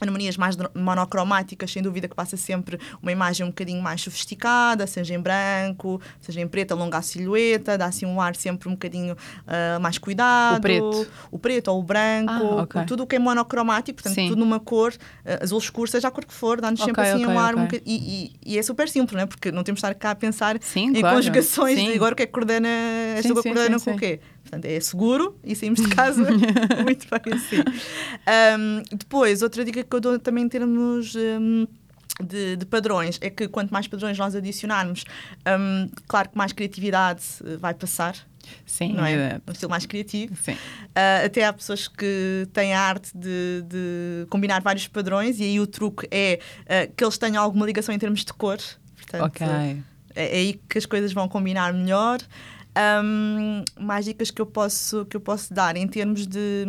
harmonias 0.00 0.36
mais 0.36 0.56
monocromáticas, 0.74 1.70
sem 1.70 1.82
dúvida 1.82 2.08
que 2.08 2.14
passa 2.14 2.36
sempre 2.36 2.78
uma 3.00 3.12
imagem 3.12 3.46
um 3.46 3.50
bocadinho 3.50 3.82
mais 3.82 4.00
sofisticada, 4.00 4.86
seja 4.86 5.14
em 5.14 5.20
branco, 5.20 6.00
seja 6.20 6.40
em 6.40 6.48
preto, 6.48 6.72
alonga 6.72 6.98
a 6.98 7.02
silhueta, 7.02 7.78
dá 7.78 7.86
assim 7.86 8.04
um 8.04 8.20
ar 8.20 8.34
sempre 8.34 8.68
um 8.68 8.72
bocadinho 8.72 9.14
uh, 9.14 9.80
mais 9.80 9.98
cuidado. 9.98 10.58
O 10.58 10.60
preto. 10.60 11.06
O 11.30 11.38
preto 11.38 11.68
ou 11.68 11.80
o 11.80 11.82
branco, 11.82 12.32
ah, 12.32 12.62
okay. 12.62 12.84
tudo 12.84 13.04
o 13.04 13.06
que 13.06 13.16
é 13.16 13.18
monocromático, 13.18 13.96
portanto, 13.96 14.14
Sim. 14.14 14.28
tudo 14.28 14.40
numa 14.40 14.58
cor, 14.58 14.92
uh, 14.92 15.42
azul 15.42 15.58
escuro, 15.58 15.88
seja 15.88 16.08
a 16.08 16.10
cor 16.10 16.24
que 16.24 16.34
for, 16.34 16.60
dá-nos 16.60 16.80
okay, 16.80 16.92
sempre 16.92 17.10
assim 17.10 17.24
okay, 17.24 17.34
um 17.34 17.38
ar 17.38 17.54
um 17.54 17.62
bocadinho. 17.62 17.82
E, 17.86 18.32
e, 18.44 18.54
e, 18.54 18.58
é 18.58 18.62
super 18.62 18.88
simples, 18.88 19.14
não 19.14 19.22
é? 19.22 19.26
Porque 19.26 19.52
não 19.52 19.62
temos 19.62 19.80
de 19.80 19.86
estar 19.86 19.94
cá 19.94 20.10
a 20.10 20.14
pensar 20.14 20.58
sim, 20.60 20.88
em 20.88 21.00
claro. 21.00 21.16
conjugações 21.16 21.78
sim. 21.78 21.86
de 21.86 21.94
agora 21.94 22.14
o 22.14 22.16
que 22.16 22.24
é 22.24 22.26
que 22.26 22.32
coordena, 22.32 22.68
esta 23.16 23.28
sim, 23.28 23.34
coordena 23.34 23.78
com 23.78 23.92
o 23.92 23.96
quê? 23.96 24.20
Portanto, 24.44 24.66
é 24.66 24.78
seguro 24.78 25.36
e 25.42 25.56
saímos 25.56 25.80
de 25.80 25.88
casa 25.88 26.22
muito 26.84 27.06
bem 27.08 27.34
assim. 27.34 27.60
Um, 28.58 28.96
depois, 28.96 29.42
outra 29.42 29.64
dica 29.64 29.82
que 29.82 29.96
eu 29.96 30.00
dou 30.00 30.18
também 30.18 30.44
em 30.44 30.48
termos. 30.48 31.14
Um, 31.16 31.66
de, 32.22 32.54
de, 32.54 32.64
padrões 32.64 33.18
é 33.20 33.28
que 33.28 33.48
quanto 33.48 33.72
mais 33.72 33.88
padrões 33.88 34.16
nós 34.16 34.36
adicionarmos, 34.36 35.04
um, 35.58 35.90
claro 36.06 36.28
que 36.28 36.38
mais 36.38 36.52
criatividade 36.52 37.22
eh, 37.44 37.56
vai 37.56 37.74
passar. 37.74 38.14
Sim, 38.64 38.92
não 38.92 39.04
é? 39.04 39.14
é. 39.14 39.40
Um 39.48 39.52
estilo 39.52 39.70
mais 39.70 39.86
criativo. 39.86 40.36
Sim. 40.36 40.52
Uh, 40.52 41.26
até 41.26 41.44
há 41.44 41.52
pessoas 41.52 41.88
que 41.88 42.46
têm 42.52 42.74
a 42.74 42.80
arte 42.80 43.10
de, 43.16 43.64
de, 43.66 44.26
combinar 44.28 44.62
vários 44.62 44.86
padrões 44.86 45.40
e 45.40 45.44
aí 45.44 45.60
o 45.60 45.66
truque 45.66 46.06
é 46.10 46.38
uh, 46.60 46.92
que 46.94 47.02
eles 47.02 47.18
tenham 47.18 47.42
alguma 47.42 47.66
ligação 47.66 47.94
em 47.94 47.98
termos 47.98 48.24
de 48.24 48.32
cor. 48.32 48.58
Portanto, 48.96 49.24
ok. 49.24 49.46
É, 49.46 50.36
é 50.36 50.36
aí 50.36 50.60
que 50.68 50.78
as 50.78 50.86
coisas 50.86 51.12
vão 51.12 51.28
combinar 51.28 51.72
melhor. 51.72 52.20
Um, 52.76 53.62
mais 53.78 54.04
dicas 54.04 54.32
que 54.32 54.42
eu 54.42 54.46
posso 54.46 55.04
que 55.04 55.16
eu 55.16 55.20
posso 55.20 55.54
dar 55.54 55.76
em 55.76 55.86
termos 55.86 56.26
de 56.26 56.64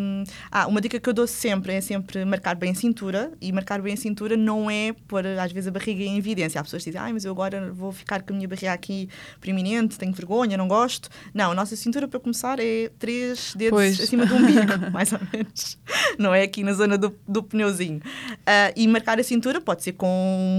ah, 0.52 0.68
uma 0.68 0.80
dica 0.80 1.00
que 1.00 1.10
eu 1.10 1.14
dou 1.14 1.26
sempre 1.26 1.74
é 1.74 1.82
sempre 1.82 2.24
marcar 2.24 2.56
bem 2.56 2.72
a 2.72 2.76
cintura 2.76 3.32
e 3.42 3.52
marcar 3.52 3.82
bem 3.82 3.94
a 3.94 3.98
cintura 3.98 4.38
não 4.38 4.70
é 4.70 4.94
pôr 5.08 5.26
às 5.26 5.52
vezes 5.52 5.68
a 5.68 5.72
barriga 5.72 6.04
em 6.04 6.18
evidência. 6.18 6.62
Há 6.62 6.64
pessoas 6.64 6.84
que 6.84 6.92
dizem 6.92 7.02
ah, 7.02 7.12
mas 7.12 7.26
eu 7.26 7.32
agora 7.32 7.72
vou 7.74 7.92
ficar 7.92 8.22
com 8.22 8.34
a 8.34 8.36
minha 8.36 8.48
barriga 8.48 8.74
aqui 8.74 9.10
preeminente 9.42 9.98
tenho 9.98 10.14
vergonha 10.14 10.56
não 10.56 10.68
gosto. 10.68 11.10
Não 11.34 11.52
a 11.52 11.56
nossa 11.56 11.76
cintura 11.76 12.08
para 12.08 12.20
começar 12.20 12.60
é 12.60 12.92
três 13.00 13.56
dedos 13.56 13.72
pois. 13.72 14.00
acima 14.00 14.28
do 14.28 14.36
umbigo 14.36 14.74
mais 14.94 15.12
ou 15.12 15.20
menos. 15.34 15.80
Não 16.20 16.36
é 16.36 16.44
aqui 16.44 16.64
na 16.64 16.74
zona 16.74 17.00
do, 17.00 17.16
do 17.28 17.42
pneuzinho. 17.42 17.98
Uh, 17.98 18.74
e 18.76 18.88
marcar 18.88 19.20
a 19.20 19.24
cintura 19.24 19.60
pode 19.60 19.82
ser 19.82 19.94
com 19.94 20.08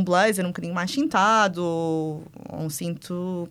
um 0.01 0.03
blazer 0.03 0.45
um 0.45 0.49
bocadinho 0.49 0.75
mais 0.75 0.91
cintado 0.91 1.63
ou 1.63 2.25
um 2.53 2.69
cinto 2.69 3.49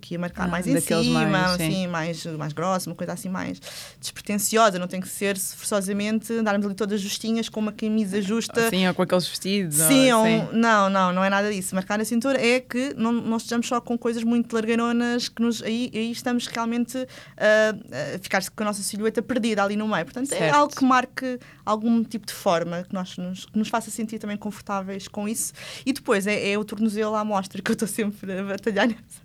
que 0.00 0.14
ia 0.14 0.18
marcar 0.18 0.44
ah, 0.44 0.48
mais 0.48 0.66
em 0.66 0.80
cima 0.80 1.27
mínima, 1.28 1.56
sim. 1.58 1.68
assim, 1.68 1.86
mais, 1.86 2.26
mais 2.26 2.52
grossa, 2.52 2.88
uma 2.90 2.96
coisa 2.96 3.12
assim 3.12 3.28
mais 3.28 3.60
despretensiosa. 4.00 4.78
Não 4.78 4.86
tem 4.86 5.00
que 5.00 5.08
ser 5.08 5.36
forçosamente 5.38 6.32
andarmos 6.32 6.64
ali 6.66 6.74
todas 6.74 7.00
justinhas 7.00 7.48
com 7.48 7.60
uma 7.60 7.72
camisa 7.72 8.20
justa. 8.22 8.68
Sim, 8.70 8.86
ou 8.88 8.94
com 8.94 9.02
aqueles 9.02 9.26
vestidos. 9.26 9.76
Sim, 9.76 10.12
ou, 10.12 10.24
um- 10.24 10.52
não, 10.52 10.88
não, 10.90 11.12
não 11.12 11.24
é 11.24 11.30
nada 11.30 11.52
disso. 11.52 11.74
Marcar 11.74 12.00
a 12.00 12.04
cintura 12.04 12.40
é 12.44 12.60
que 12.60 12.94
não, 12.96 13.12
não 13.12 13.36
estejamos 13.36 13.66
só 13.66 13.80
com 13.80 13.96
coisas 13.98 14.22
muito 14.24 14.52
largueironas 14.52 15.28
que 15.28 15.42
nos, 15.42 15.62
aí, 15.62 15.90
aí 15.94 16.10
estamos 16.10 16.46
realmente 16.46 16.96
a, 17.36 18.14
a 18.14 18.18
ficar 18.18 18.42
com 18.50 18.62
a 18.62 18.66
nossa 18.66 18.82
silhueta 18.82 19.22
perdida 19.22 19.62
ali 19.62 19.76
no 19.76 19.86
meio. 19.88 20.04
Portanto, 20.04 20.32
é 20.32 20.38
Certo. 20.38 20.54
algo 20.54 20.74
que 20.74 20.84
marque 20.84 21.38
algum 21.64 22.02
tipo 22.04 22.26
de 22.26 22.32
forma, 22.32 22.82
que, 22.84 22.94
nós 22.94 23.16
nos, 23.18 23.44
que 23.46 23.58
nos 23.58 23.68
faça 23.68 23.90
sentir 23.90 24.18
também 24.18 24.36
confortáveis 24.36 25.06
com 25.08 25.28
isso. 25.28 25.52
E 25.84 25.92
depois 25.92 26.26
é, 26.26 26.50
é 26.52 26.58
o 26.58 26.64
tornozelo 26.64 27.14
à 27.14 27.24
mostra, 27.24 27.60
que 27.60 27.70
eu 27.70 27.74
estou 27.74 27.88
sempre 27.88 28.32
a 28.38 28.42
batalhar 28.44 28.86
nessa, 28.88 29.22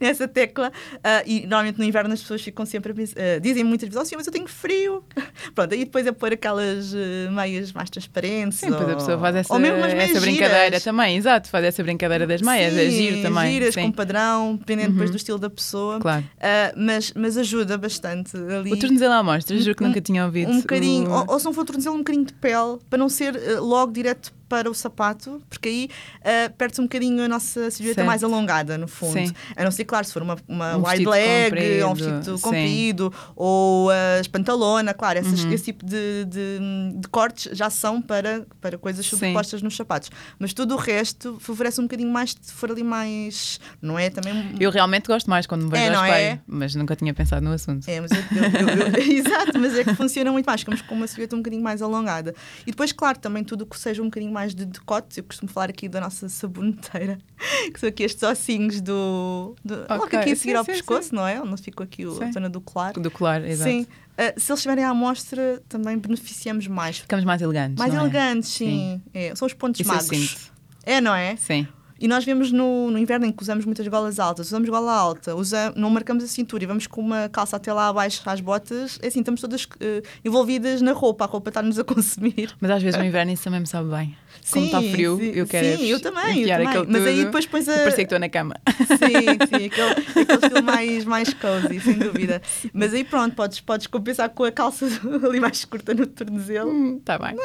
nessa 0.00 0.28
tecla. 0.28 0.72
Ah, 1.02 1.22
e 1.26 1.41
normalmente 1.46 1.78
no 1.78 1.84
inverno 1.84 2.12
as 2.14 2.20
pessoas 2.20 2.42
ficam 2.42 2.64
sempre 2.66 2.92
a 2.92 2.94
pensar, 2.94 3.16
ah, 3.20 3.38
dizem 3.38 3.64
muitas 3.64 3.88
vezes, 3.88 4.10
oh, 4.12 4.16
mas 4.16 4.26
eu 4.26 4.32
tenho 4.32 4.48
frio. 4.48 5.04
Pronto, 5.54 5.72
aí 5.74 5.84
depois 5.84 6.06
é 6.06 6.12
pôr 6.12 6.32
aquelas 6.32 6.94
eh, 6.94 7.28
meias 7.30 7.72
mais 7.72 7.90
transparentes. 7.90 8.58
Sim, 8.58 8.70
depois 8.70 8.88
a 8.88 8.92
ou- 8.92 8.96
pessoa 8.98 9.18
faz 9.18 9.36
essa, 9.36 9.54
essa 9.54 10.20
brincadeira 10.20 10.64
giras. 10.66 10.84
também, 10.84 11.16
exato, 11.16 11.48
faz 11.48 11.64
essa 11.64 11.82
brincadeira 11.82 12.26
das 12.26 12.42
meias, 12.42 12.76
é 12.76 12.90
Sim, 12.90 12.96
giro 12.96 13.22
também. 13.22 13.52
giras 13.52 13.74
sim. 13.74 13.82
com 13.82 13.92
padrão, 13.92 14.56
dependendo 14.56 14.90
depois 14.92 15.08
Uhum. 15.10 15.12
do 15.12 15.16
estilo 15.16 15.38
da 15.38 15.50
pessoa. 15.50 16.00
Claro. 16.00 16.24
Ah, 16.40 16.72
mas, 16.76 17.12
mas 17.14 17.36
ajuda 17.36 17.76
bastante 17.78 18.36
ali. 18.36 18.72
O 18.72 18.78
tornozelo 18.78 19.12
à 19.14 19.22
mostra, 19.22 19.56
juro 19.58 19.74
que 19.74 19.84
Um- 19.84 19.88
nunca 19.88 20.00
tinha 20.00 20.24
ouvido. 20.24 20.50
um 20.50 20.60
bocadinho, 20.60 21.10
o- 21.10 21.14
ou, 21.14 21.24
ou 21.28 21.38
se 21.38 21.44
não 21.44 21.52
for 21.52 21.64
tornozelo, 21.64 21.94
um 21.94 21.98
bocadinho 21.98 22.24
de 22.26 22.32
pele, 22.34 22.78
para 22.88 22.98
não 22.98 23.08
ser 23.08 23.34
eh, 23.36 23.58
logo 23.60 23.92
direto 23.92 24.32
para 24.52 24.70
o 24.70 24.74
sapato, 24.74 25.40
porque 25.48 25.66
aí 25.70 25.88
ah, 26.22 26.50
perde-se 26.58 26.78
um 26.82 26.84
bocadinho 26.84 27.22
a 27.24 27.28
nossa 27.28 27.70
silhueta 27.70 27.94
Certo. 28.02 28.06
mais 28.06 28.22
alongada, 28.22 28.76
no 28.76 28.86
fundo. 28.86 29.14
Sim. 29.28 29.32
A 29.56 29.64
não 29.64 29.70
ser, 29.70 29.84
claro, 29.86 30.04
se 30.06 30.12
for 30.12 30.20
uma, 30.22 30.36
uma 30.46 30.76
Um 30.76 30.86
wide 30.86 31.06
leg, 31.06 31.82
ou 31.82 31.86
um 31.86 31.94
comprido, 31.94 32.12
vestido 32.18 32.36
sim. 32.36 32.42
comprido, 32.42 33.14
ou 33.34 33.88
as 34.20 34.26
pantalona, 34.28 34.92
claro, 34.92 35.18
essas- 35.20 35.42
Uhum. 35.44 35.52
esse 35.52 35.64
tipo 35.64 35.86
de, 35.86 36.26
de, 36.26 36.58
de 36.96 37.08
cortes 37.08 37.56
já 37.56 37.70
são 37.70 38.02
para, 38.02 38.46
para 38.60 38.76
coisas 38.76 39.06
Sim. 39.06 39.12
sobrepostas 39.16 39.62
nos 39.62 39.74
sapatos. 39.74 40.10
Mas 40.38 40.52
tudo 40.52 40.74
o 40.74 40.76
resto 40.76 41.38
favorece 41.40 41.80
um 41.80 41.84
bocadinho 41.84 42.10
mais 42.10 42.36
se 42.38 42.52
for 42.52 42.70
ali 42.70 42.82
mais. 42.84 43.58
Não 43.80 43.98
é 43.98 44.10
também. 44.10 44.54
Eu 44.60 44.70
realmente 44.70 45.06
gosto 45.06 45.30
mais 45.30 45.46
quando 45.46 45.64
me 45.64 45.70
vejo 45.70 45.82
É, 45.82 45.94
ao 45.94 46.04
espelho, 46.04 46.24
é? 46.26 46.40
mas 46.46 46.74
nunca 46.74 46.94
tinha 46.94 47.14
pensado 47.14 47.42
no 47.42 47.52
assunto. 47.52 47.88
É, 47.88 48.00
mas 48.02 48.10
eu, 48.10 48.18
eu- 48.18 49.00
eu- 49.00 49.00
exato, 49.16 49.58
mas 49.58 49.74
é 49.78 49.82
que 49.84 49.94
funciona 49.94 50.30
muito 50.30 50.44
mais. 50.44 50.60
Ficamos 50.60 50.82
com 50.82 50.94
uma 50.94 51.06
silhueta 51.06 51.34
um 51.36 51.38
bocadinho 51.38 51.62
mais 51.62 51.80
alongada. 51.80 52.34
E 52.66 52.70
depois, 52.70 52.92
claro, 52.92 53.18
também 53.18 53.44
tudo 53.44 53.62
o 53.62 53.66
que 53.66 53.78
seja 53.78 54.02
um 54.02 54.06
bocadinho 54.06 54.32
mais 54.32 54.41
de 54.48 54.64
decote. 54.64 55.18
Eu 55.18 55.24
costumo 55.24 55.50
falar 55.50 55.70
aqui 55.70 55.88
da 55.88 56.00
nossa 56.00 56.28
saboneteira, 56.28 57.18
que 57.72 57.78
são 57.78 57.88
aqui 57.88 58.02
estes 58.02 58.22
ossinhos 58.22 58.80
do. 58.80 59.54
do 59.64 59.86
logo 59.88 60.04
Ok, 60.04 60.18
aqui 60.18 60.32
a 60.32 60.36
seguir 60.36 60.52
sim, 60.52 60.54
ao 60.54 60.64
sim, 60.64 60.72
pescoço, 60.72 61.14
não 61.14 61.26
é? 61.26 61.40
Onde 61.40 61.62
ficou 61.62 61.84
aqui 61.84 62.04
o, 62.04 62.14
Sim. 62.16 62.24
a 62.24 62.32
zona 62.32 62.48
do 62.48 62.60
colar. 62.60 62.92
Do 62.94 63.10
colar, 63.10 63.44
exato. 63.44 63.70
Sim. 63.70 63.86
Ah, 64.18 64.34
se 64.36 64.50
eles 64.50 64.58
estiverem 64.58 64.84
à 64.84 64.90
amostra, 64.90 65.62
também 65.68 65.96
beneficiamos 65.96 66.66
mais. 66.66 66.98
Ficamos 66.98 67.24
mais 67.24 67.40
elegantes. 67.40 67.78
Mais 67.78 67.94
é? 67.94 67.96
elegantes, 67.96 68.50
sim. 68.50 69.00
É, 69.14 69.34
são 69.34 69.46
os 69.46 69.54
pontos 69.54 69.80
Isso 69.80 69.88
magros. 69.88 70.08
sinto. 70.08 70.52
É, 70.84 71.00
não 71.00 71.14
é? 71.14 71.36
Sim. 71.36 71.66
E 72.02 72.08
nós 72.08 72.24
vemos 72.24 72.50
no, 72.50 72.90
no 72.90 72.98
inverno 72.98 73.26
em 73.26 73.30
que 73.30 73.40
usamos 73.40 73.64
muitas 73.64 73.86
golas 73.86 74.18
altas, 74.18 74.48
usamos 74.48 74.68
gola 74.68 74.92
alta, 74.92 75.36
usa, 75.36 75.72
não 75.76 75.88
marcamos 75.88 76.24
a 76.24 76.26
cintura 76.26 76.64
e 76.64 76.66
vamos 76.66 76.88
com 76.88 77.00
uma 77.00 77.28
calça 77.28 77.54
até 77.56 77.72
lá 77.72 77.86
abaixo 77.86 78.20
às 78.26 78.40
botas, 78.40 78.98
é 79.00 79.06
assim, 79.06 79.20
estamos 79.20 79.40
todas 79.40 79.68
eh, 79.78 80.02
envolvidas 80.24 80.82
na 80.82 80.90
roupa, 80.90 81.22
a 81.22 81.28
roupa 81.28 81.50
está-nos 81.50 81.78
a 81.78 81.84
consumir. 81.84 82.56
Mas 82.60 82.72
às 82.72 82.82
vezes 82.82 82.98
no 82.98 83.04
inverno 83.06 83.30
isso 83.30 83.44
também 83.44 83.60
me 83.60 83.68
sabe 83.68 83.88
bem. 83.88 84.16
Como 84.50 84.66
está 84.66 84.82
frio, 84.82 85.16
sim, 85.18 85.32
eu 85.34 85.46
quero 85.46 85.78
Sim, 85.78 85.86
eu 85.86 86.00
também, 86.00 86.42
eu 86.42 86.48
também. 86.48 86.86
Mas 86.88 87.06
aí 87.06 87.24
depois 87.24 87.46
pões 87.46 87.68
a... 87.68 87.74
parecer 87.74 87.96
que 87.96 88.02
estou 88.02 88.18
na 88.18 88.28
cama. 88.28 88.54
Sim, 88.86 89.38
sim, 89.48 89.66
aquele, 89.66 89.90
aquele 90.22 90.32
estilo 90.44 90.62
mais, 90.62 91.04
mais 91.04 91.34
cozy, 91.34 91.80
sem 91.80 91.98
dúvida. 91.98 92.42
Mas 92.72 92.92
aí 92.92 93.04
pronto, 93.04 93.34
podes, 93.36 93.60
podes 93.60 93.86
compensar 93.86 94.28
com 94.30 94.44
a 94.44 94.50
calça 94.52 94.86
ali 95.26 95.38
mais 95.40 95.64
curta 95.64 95.94
no 95.94 96.06
tornozelo. 96.06 96.96
Está 96.98 97.16
Hum, 97.16 97.18
bem. 97.18 97.36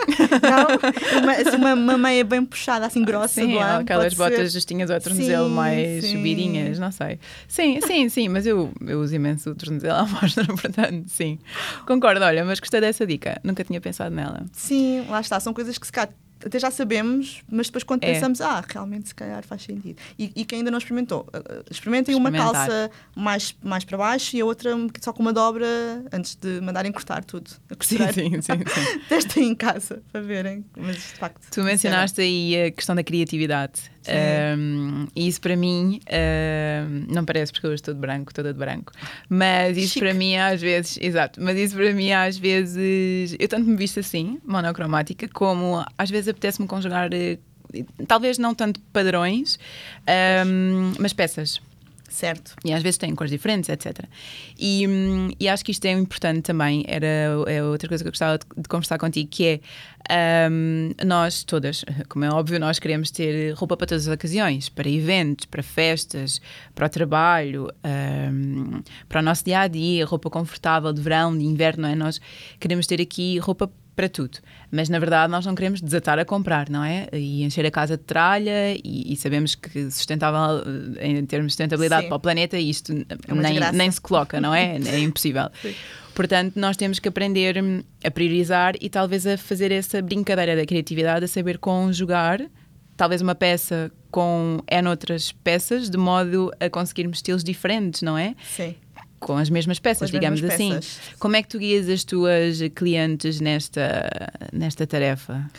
Não, 0.42 1.22
uma, 1.22 1.32
assim, 1.34 1.56
uma, 1.58 1.74
uma 1.74 1.98
meia 1.98 2.24
bem 2.24 2.44
puxada, 2.44 2.86
assim 2.86 3.04
grossa, 3.04 3.42
Sim, 3.42 3.56
lado, 3.56 3.82
aquelas 3.82 4.14
pode 4.14 4.30
ser. 4.34 4.38
botas 4.38 4.54
justinhas 4.54 4.90
ao 4.90 5.00
tornozelo 5.00 5.48
Sim, 5.50 5.54
mais 5.56 6.04
sim. 6.06 6.12
subidinhas, 6.18 6.80
não 6.80 6.92
sei. 6.92 7.20
Sim, 7.48 7.80
sim, 7.82 8.10
sim, 8.10 8.30
mas 8.30 8.46
eu, 8.46 8.72
eu 8.86 9.00
uso 9.02 9.16
imenso 9.16 9.52
o 9.52 9.56
tornozelo 9.56 9.96
à 9.96 10.06
mostra, 10.06 10.46
portanto, 10.48 11.06
sim. 11.08 11.38
Concordo, 11.86 12.24
olha, 12.26 12.44
mas 12.44 12.60
gostei 12.60 12.82
dessa 12.82 13.06
dica, 13.06 13.40
nunca 13.44 13.64
tinha 13.64 13.80
pensado 13.80 14.14
nela. 14.16 14.46
Sim, 14.52 15.06
lá 15.10 15.20
está. 15.22 15.40
São 15.40 15.54
coisas 15.54 15.78
que 15.78 15.86
se 15.86 15.92
calhar 15.92 16.10
até 16.46 16.60
já 16.60 16.72
sabemos, 16.72 17.42
mas 17.50 17.68
depois 17.68 17.84
quando 17.84 18.04
É. 18.04 18.14
pensamos, 18.14 18.42
ah, 18.42 18.64
realmente 18.68 19.10
se 19.10 19.16
calhar 19.16 19.44
faz 19.44 19.64
sentido. 19.64 19.98
E, 20.18 20.32
e 20.36 20.46
quem 20.46 20.60
ainda 20.60 20.72
não 20.72 20.78
experimentou, 20.78 21.28
uh, 21.34 21.38
uh, 21.38 21.64
experimentem 21.70 22.16
uma 22.16 22.32
calça 22.32 22.92
mais, 23.16 23.56
mais 23.64 23.84
para 23.84 23.98
baixo 23.98 24.36
e 24.36 24.42
a 24.42 24.46
outra 24.46 24.72
só 25.02 25.12
com 25.14 25.22
uma 25.22 25.34
dobra 25.34 25.68
antes 26.12 26.36
de 26.36 26.62
mandarem 26.62 26.92
cortar 26.92 27.24
tudo. 27.24 27.50
Sim, 27.82 27.98
sim, 28.14 28.42
sim. 28.42 28.42
sim. 28.42 29.00
Testem 29.10 29.50
em 29.50 29.56
casa 29.56 30.02
para 30.12 30.22
verem. 30.22 30.66
Mas 30.78 30.96
de 30.96 31.02
facto. 31.02 31.48
Tu 31.52 31.64
mencionaste 31.64 32.22
aí 32.22 32.66
a 32.66 32.72
questão 32.72 32.96
da 32.96 33.04
criatividade. 33.04 33.97
Um, 34.10 35.08
e 35.16 35.28
isso 35.28 35.42
para 35.42 35.56
mim 35.56 36.00
um, 36.10 37.14
não 37.14 37.26
parece 37.26 37.52
porque 37.52 37.68
eu 37.68 37.74
estou 37.74 37.94
de 37.94 38.00
branco, 38.00 38.34
toda 38.34 38.54
de 38.54 38.60
branco. 38.60 38.92
Mas 39.30 39.78
isso 39.78 39.94
Chique. 39.94 40.06
para 40.06 40.14
mim 40.14 40.36
às 40.36 40.62
vezes, 40.62 40.98
exato, 41.02 41.42
mas 41.42 41.58
isso 41.58 41.76
para 41.76 41.94
mim 41.94 42.12
às 42.12 42.38
vezes, 42.38 43.36
eu 43.40 43.48
tanto 43.48 43.66
me 43.66 43.76
visto 43.76 44.00
assim, 44.00 44.40
monocromática, 44.46 45.28
como 45.28 45.86
às 45.98 46.10
vezes 46.10 46.30
apetece-me 46.30 46.68
conjugar, 46.68 47.10
eh, 47.14 47.38
talvez 48.08 48.38
não 48.38 48.56
tanto 48.56 48.80
padrões, 48.94 49.60
um, 50.46 50.94
mas 51.00 51.14
peças. 51.14 51.62
Certo. 52.10 52.56
E 52.64 52.72
às 52.72 52.82
vezes 52.82 52.98
têm 52.98 53.14
cores 53.14 53.30
diferentes, 53.32 53.70
etc. 53.70 54.06
E, 54.58 54.88
hum, 54.88 55.30
e 55.40 55.48
acho 55.50 55.64
que 55.64 55.72
isto 55.72 55.86
é 55.86 55.92
importante 55.92 56.42
também. 56.42 56.84
Era 56.88 57.08
é 57.48 57.62
outra 57.62 57.88
coisa 57.88 58.04
que 58.04 58.08
eu 58.08 58.12
gostava 58.12 58.38
de, 58.38 58.68
conversar 58.68 58.98
contigo, 58.98 59.30
que 59.30 59.62
é 60.10 60.48
hum, 60.50 60.92
nós 61.06 61.44
todas, 61.44 61.84
como 62.08 62.24
é 62.24 62.30
óbvio, 62.30 62.60
nós 62.60 62.80
queremos 62.80 63.12
ter 63.12 63.54
roupa 63.54 63.76
para 63.76 63.88
todas 63.88 64.08
as 64.08 64.14
ocasiões, 64.14 64.70
para 64.70 64.90
eventos, 64.90 65.46
para 65.46 65.62
festas, 65.62 66.42
para 66.74 66.86
o 66.86 66.90
trabalho, 66.90 67.70
hum, 68.32 68.82
para 69.10 69.20
o 69.20 69.24
nosso 69.24 69.44
dia 69.44 69.60
a 69.60 69.68
dia, 69.68 70.06
roupa 70.06 70.30
confortável 70.30 70.94
de 70.94 71.02
verão, 71.02 71.38
de 71.38 71.44
inverno, 71.44 71.88
é? 71.88 71.96
Nós 71.96 72.22
queremos 72.60 72.88
ter 72.88 73.02
aqui 73.02 73.38
roupa 73.40 73.70
para 73.98 74.08
tudo. 74.08 74.38
Mas 74.72 74.90
na 74.90 75.00
verdade 75.00 75.32
nós 75.32 75.44
não 75.44 75.56
queremos 75.56 75.82
desatar 75.82 76.20
a 76.20 76.24
comprar, 76.24 76.70
não 76.70 76.84
é? 76.84 77.08
E 77.12 77.44
encher 77.44 77.66
a 77.66 77.72
casa 77.72 77.98
de 77.98 78.04
tralha 78.04 78.76
e, 78.76 79.12
e 79.12 79.16
sabemos 79.18 79.56
que 79.56 79.90
sustentável 79.90 80.64
eh, 80.98 81.08
em 81.08 81.26
termos 81.26 81.48
de 81.48 81.54
sustentabilidade 81.54 82.04
Sim. 82.04 82.08
para 82.10 82.18
o 82.18 82.20
planeta 82.20 82.60
isto 82.60 82.94
É 82.94 83.34
nem, 83.34 83.60
nem 83.74 83.92
se 83.92 84.00
coloca, 84.00 84.40
não 84.40 84.54
é? 84.54 84.78
É 84.88 85.00
impossível. 85.00 85.50
Sim. 85.62 85.74
Portanto, 86.14 86.56
nós 86.56 86.78
temos 86.78 87.00
que 87.00 87.08
aprender 87.10 87.62
hum, 87.62 87.82
a 88.04 88.12
priorizar 88.12 88.76
e 88.80 88.90
talvez 88.90 89.26
a 89.26 89.36
fazer 89.38 89.72
essa 89.72 90.02
brincadeira 90.02 90.56
da 90.56 90.66
criatividade, 90.66 91.26
a 91.26 91.28
saber 91.28 91.58
conjugar 91.58 92.42
talvez 92.98 93.22
uma 93.22 93.36
peça 93.36 93.92
com 94.10 94.60
N 94.70 94.88
outras 94.90 95.32
peças, 95.32 95.90
de 95.90 95.98
modo 95.98 96.52
a 96.60 96.70
conseguirmos 96.70 97.20
estilos 97.20 97.44
diferentes, 97.44 98.02
não 98.02 98.18
é? 98.18 98.36
Sim. 98.44 98.76
Com 99.20 99.36
as 99.38 99.50
mesmas 99.50 99.80
peças, 99.80 100.04
as 100.04 100.12
digamos 100.12 100.42
mesmas 100.42 100.54
assim. 100.60 100.74
peças. 100.76 101.00
Como 101.20 101.36
é 101.36 101.42
que 101.42 101.48
tu 101.50 101.58
guias 101.60 101.90
as 101.90 102.04
tuas 102.04 102.60
clientes 102.76 103.40
nesta, 103.42 104.10
nesta 104.54 104.86
tarefa? 104.86 105.50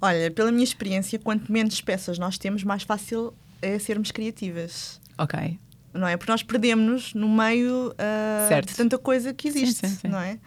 Olha, 0.00 0.30
pela 0.30 0.50
minha 0.52 0.64
experiência, 0.64 1.18
quanto 1.18 1.50
menos 1.50 1.80
peças 1.80 2.18
nós 2.18 2.36
temos, 2.36 2.62
mais 2.64 2.82
fácil 2.82 3.32
é 3.62 3.78
sermos 3.78 4.10
criativas. 4.10 5.00
Ok. 5.18 5.58
não 5.94 6.06
é? 6.06 6.14
Porque 6.18 6.30
nós 6.30 6.42
perdemos-nos 6.42 7.14
no 7.14 7.26
meio 7.28 7.94
Certo. 8.48 8.68
de 8.68 8.74
tanta 8.74 8.98
coisa 8.98 9.32
que 9.32 9.48
existe, 9.48 9.80
Sim, 9.80 9.88
sim, 9.88 9.96
sim. 10.02 10.08
não 10.08 10.18
é? 10.20 10.38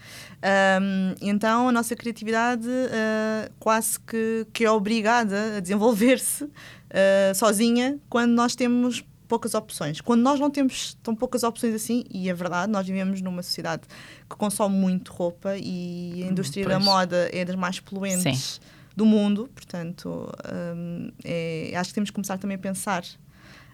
Ahm, 0.43 1.15
então 1.21 1.67
a 1.69 1.71
nossa 1.71 1.95
criatividade 1.95 2.67
ah, 2.69 3.49
quase 3.59 3.99
que, 4.01 4.45
que 4.53 4.63
é 4.63 4.69
obrigada 4.71 5.57
a 5.57 5.59
desenvolver-se 5.59 6.47
ah, 6.91 7.33
sozinha 7.33 7.97
quando 8.07 8.31
nós 8.33 8.55
temos 8.55 9.03
poucas 9.29 9.53
opções. 9.53 10.01
Quando 10.01 10.21
nós 10.21 10.39
não 10.39 10.49
temos 10.49 10.97
tão 11.03 11.15
poucas 11.15 11.43
opções 11.43 11.73
assim, 11.73 12.03
e 12.09 12.29
é 12.29 12.33
verdade, 12.33 12.69
nós 12.69 12.85
vivemos 12.85 13.21
numa 13.21 13.43
sociedade 13.43 13.83
que 14.29 14.35
consome 14.35 14.75
muito 14.75 15.13
roupa 15.13 15.55
e 15.55 16.23
a 16.23 16.31
indústria 16.31 16.65
da 16.67 16.73
pois. 16.75 16.83
moda 16.85 17.29
é 17.31 17.45
das 17.45 17.55
mais 17.55 17.79
poluentes 17.79 18.59
do 18.95 19.05
mundo, 19.05 19.49
portanto, 19.53 20.29
hum, 20.75 21.11
é- 21.23 21.71
acho 21.75 21.91
que 21.91 21.93
temos 21.93 22.09
que 22.09 22.15
começar 22.15 22.37
também 22.37 22.55
a 22.55 22.59
pensar. 22.59 23.03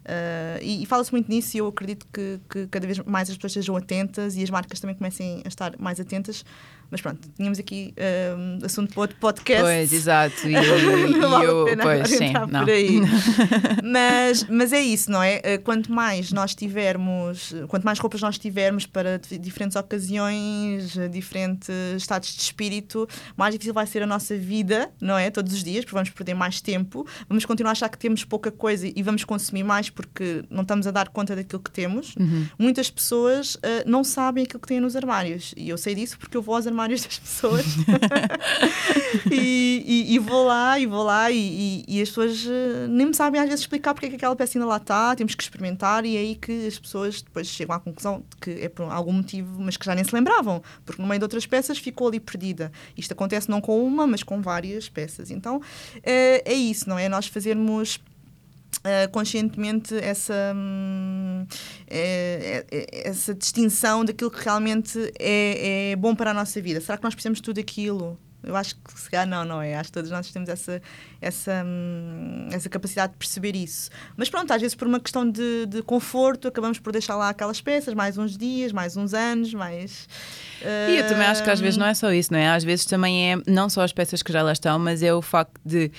Uh, 0.05 0.62
e 0.62 0.83
e 0.83 0.85
fala-se 0.85 1.12
muito 1.12 1.27
nisso 1.31 1.57
e 1.57 1.59
eu 1.59 1.65
acredito 1.67 2.05
que, 2.13 2.39
que 2.47 2.67
cada 2.67 2.85
vez 2.85 3.00
mais 3.00 3.27
as 3.27 3.35
pessoas 3.38 3.53
sejam 3.53 3.75
atentas 3.75 4.35
e 4.35 4.43
as 4.43 4.51
marcas 4.51 4.79
também 4.79 4.95
comecem 4.95 5.41
a 5.43 5.47
estar 5.47 5.74
mais 5.79 6.00
atentas. 6.00 6.45
Mas 6.96 7.02
pronto, 7.02 7.28
tínhamos 7.36 7.60
aqui 7.60 7.94
um, 8.38 8.66
assunto 8.66 8.94
para 8.94 9.02
outro 9.02 9.18
podcast. 9.20 9.64
Pois, 9.64 9.92
exato. 9.92 10.48
E, 10.48 10.52
não 11.20 11.30
vale 11.30 11.46
eu, 11.46 11.62
a 11.64 11.66
pena 11.66 11.84
pois, 11.84 12.08
sim, 12.08 12.32
não. 12.50 12.62
por 12.64 12.70
aí. 12.70 13.02
mas, 13.84 14.46
mas 14.50 14.72
é 14.72 14.80
isso, 14.80 15.12
não 15.12 15.22
é? 15.22 15.42
Eh, 15.44 15.58
Quanto 15.58 15.92
mais 15.92 16.32
nós 16.32 16.56
tivermos, 16.56 17.54
quanto 17.68 17.84
mais 17.84 18.00
roupas 18.00 18.22
nós 18.22 18.38
tivermos 18.38 18.86
para 18.86 19.20
di- 19.20 19.38
diferentes 19.38 19.75
ocasiões, 19.75 20.98
eh, 20.98 21.08
diferentes 21.10 21.68
estados 21.98 22.34
de 22.34 22.42
espírito, 22.42 23.08
mais 23.36 23.54
difícil 23.54 23.74
vai 23.74 23.86
ser 23.86 24.02
a 24.04 24.08
nossa 24.08 24.38
vida, 24.38 24.90
não 25.02 25.18
é? 25.18 25.30
Todos 25.30 25.52
os 25.54 25.64
dias, 25.66 25.84
porque 25.84 25.96
vamos 25.96 26.10
perder 26.12 26.34
mais 26.34 26.62
tempo, 26.62 27.06
vamos 27.28 27.44
continuar 27.44 27.72
a 27.72 27.74
achar 27.74 27.90
que 27.90 27.98
temos 27.98 28.24
pouca 28.24 28.52
coisa 28.52 28.88
e 28.88 29.04
vamos 29.04 29.25
consumir 29.25 29.64
mais 29.64 29.90
porque 29.90 30.46
não 30.50 30.62
estamos 30.62 30.88
a 30.88 30.92
dar 30.92 31.10
conta 31.10 31.36
daquilo 31.36 31.62
que 31.62 31.72
temos. 31.72 32.16
Uhum. 32.16 32.46
Muitas 32.58 32.90
pessoas 32.90 33.58
eh, 33.64 33.84
não 33.86 34.02
sabem 34.04 34.46
aquilo 34.46 34.62
que 34.62 34.68
têm 34.70 34.80
nos 34.80 34.96
armários. 34.96 35.54
E 35.58 35.68
eu 35.68 35.78
sei 35.78 35.94
disso 35.94 36.18
porque 36.18 36.38
eu 36.38 36.42
vou 36.42 36.56
aos 36.56 36.66
armários 36.66 36.85
das 36.89 37.18
pessoas 37.18 37.65
e, 39.32 39.84
e- 39.86 40.15
e 40.15 40.20
vou 40.20 40.46
lá, 40.46 40.80
e 40.80 40.86
vou 40.86 41.04
lá, 41.04 41.32
e, 41.32 41.84
e- 41.88 42.01
as 42.01 42.10
pessoas 42.10 42.46
eh, 42.48 42.88
nem 42.88 43.08
me 43.08 43.13
sabem 43.13 43.39
às 43.42 43.48
vezes 43.48 43.62
explicar 43.62 43.94
porque 43.94 44.08
é 44.08 44.10
que 44.10 44.15
aquela 44.15 44.36
peça 44.36 44.58
ainda 44.58 44.68
lá 44.68 44.77
está, 44.77 45.15
temos 45.15 45.36
que 45.36 45.44
experimentar, 45.44 46.06
e 46.06 46.15
é 46.15 46.20
aí 46.20 46.36
que 46.36 46.68
as 46.68 46.77
pessoas 46.80 47.22
depois 47.22 47.48
chegam 47.48 47.75
à 47.75 47.80
conclusão 47.80 48.24
de 48.30 48.38
que 48.38 48.63
é 48.63 48.70
por 48.70 48.84
algum 48.92 49.13
motivo, 49.13 49.60
mas 49.62 49.77
que 49.77 49.86
já 49.86 49.96
nem 49.96 50.04
se 50.04 50.13
lembravam, 50.13 50.62
porque 50.86 51.01
no 51.01 51.08
meio 51.08 51.20
de 51.20 51.25
outras 51.25 51.46
peças 51.46 51.77
ficou 51.77 52.08
ali 52.08 52.20
perdida. 52.20 52.72
Isto 52.98 53.12
acontece 53.13 53.50
não 53.50 53.62
com 53.62 53.84
uma, 53.86 54.06
mas 54.08 54.24
com 54.24 54.42
várias 54.42 54.89
peças. 54.89 55.32
Então 55.32 55.62
eh, 56.04 56.42
é 56.46 56.54
isso, 56.54 56.88
não 56.89 56.98
é? 56.98 57.08
Nós 57.10 57.27
fazermos. 57.27 58.00
Uh, 58.79 59.10
conscientemente 59.12 59.96
essa, 59.96 60.34
hum, 60.55 61.46
é- 61.88 62.65
é- 62.72 63.10
essa 63.10 63.34
distinção 63.34 64.05
daquilo 64.05 64.29
que 64.29 64.44
realmente 64.44 65.00
é, 65.17 65.91
é 65.91 65.96
bom 65.96 66.13
para 66.13 66.32
a 66.32 66.34
nossa 66.34 66.62
vida. 66.62 66.79
Será 66.82 66.98
que 66.98 67.03
nós 67.03 67.15
precisamos 67.15 67.38
de 67.39 67.44
tudo 67.44 67.60
aquilo? 67.60 68.20
Eu 68.44 68.55
acho 68.55 68.75
que 68.75 69.00
se 69.00 69.10
calhar 69.10 69.25
não, 69.25 69.44
não 69.44 69.60
é? 69.60 69.74
Acho 69.74 69.89
que 69.89 69.94
todos 69.94 70.12
nós 70.12 70.29
temos 70.32 70.48
essa, 70.50 70.79
essa, 71.20 71.63
hum, 71.65 72.48
essa 72.51 72.70
capacidade 72.70 73.13
de 73.13 73.17
perceber 73.17 73.55
isso. 73.55 73.89
Mas 74.15 74.29
pronto, 74.29 74.51
às 74.53 74.62
vezes 74.62 74.75
por 74.75 74.88
uma 74.88 75.00
questão 75.00 75.27
de, 75.27 75.65
de 75.65 75.82
conforto, 75.82 76.48
acabamos 76.48 76.77
por 76.77 76.91
deixar 76.94 77.15
lá 77.15 77.29
aquelas 77.29 77.60
peças 77.60 77.96
mais 77.96 78.20
uns 78.20 78.38
dias, 78.38 78.72
mais 78.72 78.96
uns 78.96 79.15
anos, 79.15 79.51
mais. 79.51 80.08
E 80.62 80.98
eu 80.98 81.08
também 81.08 81.25
acho 81.25 81.44
que 81.44 81.50
às 81.50 81.60
vezes 81.60 81.77
não 81.77 81.88
é 81.88 81.94
só 81.96 82.12
isso, 82.13 82.32
não 82.32 82.38
é? 82.39 82.50
Às 82.50 82.63
vezes 82.63 82.86
também 82.86 83.34
é 83.34 83.38
não 83.48 83.67
só 83.67 83.82
as 83.82 83.91
peças 83.91 84.22
que 84.22 84.32
já 84.32 84.44
lá 84.44 84.51
estão, 84.51 84.77
mas 84.77 85.01
é 85.01 85.12
o 85.12 85.24
facto 85.24 85.60
de. 85.65 85.91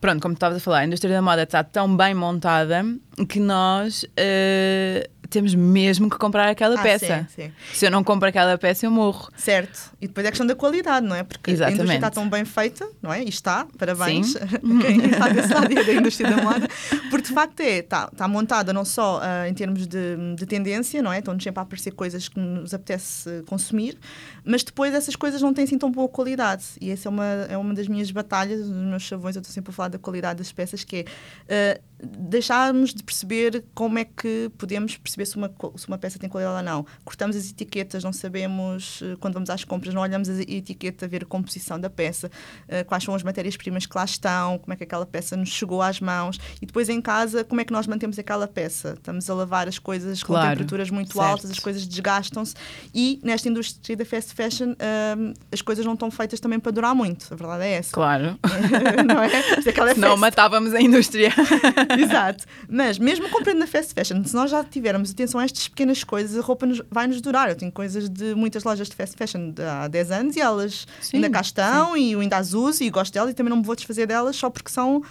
Pronto, 0.00 0.22
como 0.22 0.32
estavas 0.32 0.56
a 0.56 0.60
falar, 0.60 0.78
a 0.78 0.84
indústria 0.86 1.14
da 1.14 1.20
moda 1.20 1.42
está 1.42 1.62
tão 1.62 1.94
bem 1.94 2.14
montada 2.14 2.82
que 3.28 3.38
nós 3.38 4.06
eh, 4.16 5.10
temos 5.30 5.54
mesmo 5.54 6.10
que 6.10 6.18
comprar 6.18 6.48
aquela 6.48 6.78
ah, 6.78 6.82
peça. 6.82 7.26
sim, 7.34 7.44
sim. 7.44 7.52
Se 7.72 7.86
eu 7.86 7.90
não 7.90 8.02
compro 8.04 8.28
aquela 8.28 8.58
peça, 8.58 8.84
eu 8.84 8.90
morro. 8.90 9.30
Certo. 9.36 9.92
E 10.00 10.06
depois 10.06 10.26
é 10.26 10.30
questão 10.30 10.46
da 10.46 10.54
qualidade, 10.54 11.06
não 11.06 11.14
é? 11.14 11.22
Porque 11.22 11.50
a 11.50 11.54
Exatamente. 11.54 11.76
indústria 11.76 11.96
está 11.96 12.10
tão 12.10 12.28
bem 12.28 12.44
feita, 12.44 12.88
não 13.00 13.12
é? 13.12 13.22
E 13.22 13.28
está, 13.28 13.66
parabéns 13.78 14.36
a 14.36 14.46
quem 14.82 15.06
está 15.06 15.28
desse 15.28 15.52
lado 15.52 15.74
da 15.74 15.92
indústria 15.92 16.30
da 16.30 16.42
moda, 16.42 16.68
porque 17.10 17.28
de 17.28 17.34
facto 17.34 17.60
é, 17.60 17.78
está, 17.78 18.08
está 18.12 18.26
montada 18.26 18.72
não 18.72 18.84
só 18.84 19.20
ah, 19.22 19.48
em 19.48 19.54
termos 19.54 19.86
de, 19.86 20.16
de 20.36 20.46
tendência, 20.46 21.00
não 21.02 21.12
é? 21.12 21.18
Estão-nos 21.18 21.42
sempre 21.42 21.60
a 21.60 21.62
aparecer 21.62 21.92
coisas 21.92 22.28
que 22.28 22.38
nos 22.38 22.74
apetece 22.74 23.42
consumir, 23.46 23.96
mas 24.44 24.62
depois 24.62 24.92
essas 24.92 25.14
coisas 25.16 25.40
não 25.40 25.54
têm 25.54 25.64
assim 25.64 25.78
tão 25.78 25.90
boa 25.90 26.08
qualidade. 26.08 26.64
E 26.80 26.90
essa 26.90 27.08
é 27.08 27.10
uma, 27.10 27.24
é 27.24 27.56
uma 27.56 27.74
das 27.74 27.88
minhas 27.88 28.10
batalhas, 28.10 28.66
dos 28.66 28.70
meus 28.70 29.02
chavões, 29.02 29.36
eu 29.36 29.40
estou 29.40 29.52
sempre 29.52 29.70
a 29.70 29.72
falar 29.72 29.88
da 29.88 29.98
qualidade 29.98 30.38
das 30.38 30.50
peças, 30.52 30.82
que 30.84 31.04
é 31.48 31.76
ah, 31.76 31.89
deixarmos 32.02 32.94
de 32.94 33.02
perceber 33.02 33.64
como 33.74 33.98
é 33.98 34.04
que 34.04 34.50
podemos 34.56 34.96
perceber 34.96 35.26
se 35.26 35.36
uma, 35.36 35.50
se 35.76 35.86
uma 35.88 35.98
peça 35.98 36.18
tem 36.18 36.28
qualidade 36.28 36.56
ou 36.58 36.62
não. 36.62 36.86
Cortamos 37.04 37.36
as 37.36 37.50
etiquetas, 37.50 38.02
não 38.02 38.12
sabemos, 38.12 39.00
eh, 39.02 39.16
quando 39.20 39.34
vamos 39.34 39.50
às 39.50 39.64
compras, 39.64 39.92
não 39.94 40.02
olhamos 40.02 40.28
a 40.28 40.40
etiqueta, 40.40 41.06
ver 41.06 41.24
a 41.24 41.26
composição 41.26 41.78
da 41.78 41.90
peça, 41.90 42.30
eh, 42.68 42.84
quais 42.84 43.04
são 43.04 43.14
as 43.14 43.22
matérias-primas 43.22 43.86
que 43.86 43.96
lá 43.96 44.04
estão, 44.04 44.58
como 44.58 44.72
é 44.72 44.76
que 44.76 44.84
aquela 44.84 45.04
peça 45.04 45.36
nos 45.36 45.50
chegou 45.50 45.82
às 45.82 46.00
mãos 46.00 46.38
e 46.60 46.66
depois 46.66 46.88
em 46.88 47.00
casa, 47.00 47.44
como 47.44 47.60
é 47.60 47.64
que 47.64 47.72
nós 47.72 47.86
mantemos 47.86 48.18
aquela 48.18 48.48
peça. 48.48 48.94
Estamos 48.96 49.28
a 49.28 49.34
lavar 49.34 49.68
as 49.68 49.78
coisas 49.78 50.22
com 50.22 50.32
Claro, 50.32 50.50
temperaturas 50.50 50.90
muito 50.90 51.12
certo. 51.12 51.26
altas, 51.26 51.50
as 51.50 51.58
coisas 51.58 51.86
desgastam-se 51.86 52.54
e 52.94 53.20
nesta 53.22 53.48
indústria 53.48 53.96
da 53.96 54.04
fast 54.04 54.34
fashion 54.34 54.74
ahm, 54.78 55.34
as 55.52 55.60
coisas 55.60 55.84
não 55.84 55.94
estão 55.94 56.10
feitas 56.10 56.40
também 56.40 56.58
para 56.58 56.72
durar 56.72 56.94
muito. 56.94 57.26
A 57.32 57.36
verdade 57.36 57.64
é 57.64 57.72
essa. 57.72 57.92
Claro. 57.92 58.38
não 59.06 59.22
é? 59.22 59.30
Fast. 59.62 60.16
matávamos 60.18 60.72
a 60.74 60.80
indústria. 60.80 61.30
Exato. 61.98 62.44
Mas 62.68 62.98
mesmo 62.98 63.28
comprando 63.30 63.58
na 63.58 63.66
fast 63.66 63.92
fashion, 63.94 64.24
se 64.24 64.34
nós 64.34 64.50
já 64.50 64.62
tivermos 64.64 65.10
atenção 65.10 65.40
a 65.40 65.44
estas 65.44 65.68
pequenas 65.68 66.04
coisas, 66.04 66.38
a 66.38 66.42
roupa 66.42 66.66
nos- 66.66 66.82
vai 66.90 67.06
nos 67.06 67.20
durar. 67.20 67.48
Eu 67.48 67.56
tenho 67.56 67.72
coisas 67.72 68.08
de 68.08 68.34
muitas 68.34 68.64
lojas 68.64 68.88
de 68.88 68.94
fast 68.96 69.16
fashion 69.16 69.50
de 69.50 69.62
há 69.62 69.88
10 69.88 70.10
anos 70.10 70.36
e 70.36 70.40
elas 70.40 70.86
Sim, 71.00 71.16
ainda 71.18 71.30
cá 71.30 71.40
estão 71.40 71.96
e 71.96 72.12
eu 72.12 72.20
ainda 72.20 72.36
as 72.36 72.52
uso 72.54 72.82
e 72.82 72.90
gosto 72.90 73.12
delas 73.12 73.30
e 73.30 73.34
também 73.34 73.50
não 73.50 73.58
me 73.58 73.64
vou 73.64 73.74
desfazer 73.74 74.06
delas 74.06 74.36
só 74.36 74.48
porque 74.50 74.70
são 74.70 75.02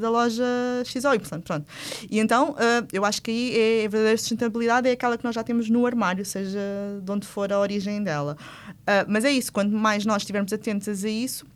da 0.00 0.10
loja 0.10 0.44
X 0.84 1.04
ou 1.04 1.14
Y. 1.14 1.40
Pronto. 1.40 1.66
E 2.10 2.18
então 2.18 2.54
ah, 2.58 2.84
eu 2.92 3.04
acho 3.04 3.22
que 3.22 3.30
aí 3.30 3.58
é 3.58 3.86
a 3.86 3.88
verdadeira 3.88 4.18
sustentabilidade 4.18 4.88
é 4.88 4.92
aquela 4.92 5.16
que 5.18 5.24
nós 5.24 5.34
já 5.34 5.42
temos 5.42 5.68
no 5.68 5.86
armário, 5.86 6.24
seja 6.24 6.58
de 7.02 7.10
onde 7.10 7.26
for 7.26 7.52
a 7.52 7.58
origem 7.58 8.02
dela. 8.02 8.36
Ah, 8.86 9.04
mas 9.08 9.24
é 9.24 9.30
isso, 9.30 9.52
quanto 9.52 9.72
mais 9.74 10.04
nós 10.04 10.22
estivermos 10.22 10.52
atentas 10.52 11.04
a 11.04 11.08
isso, 11.08 11.46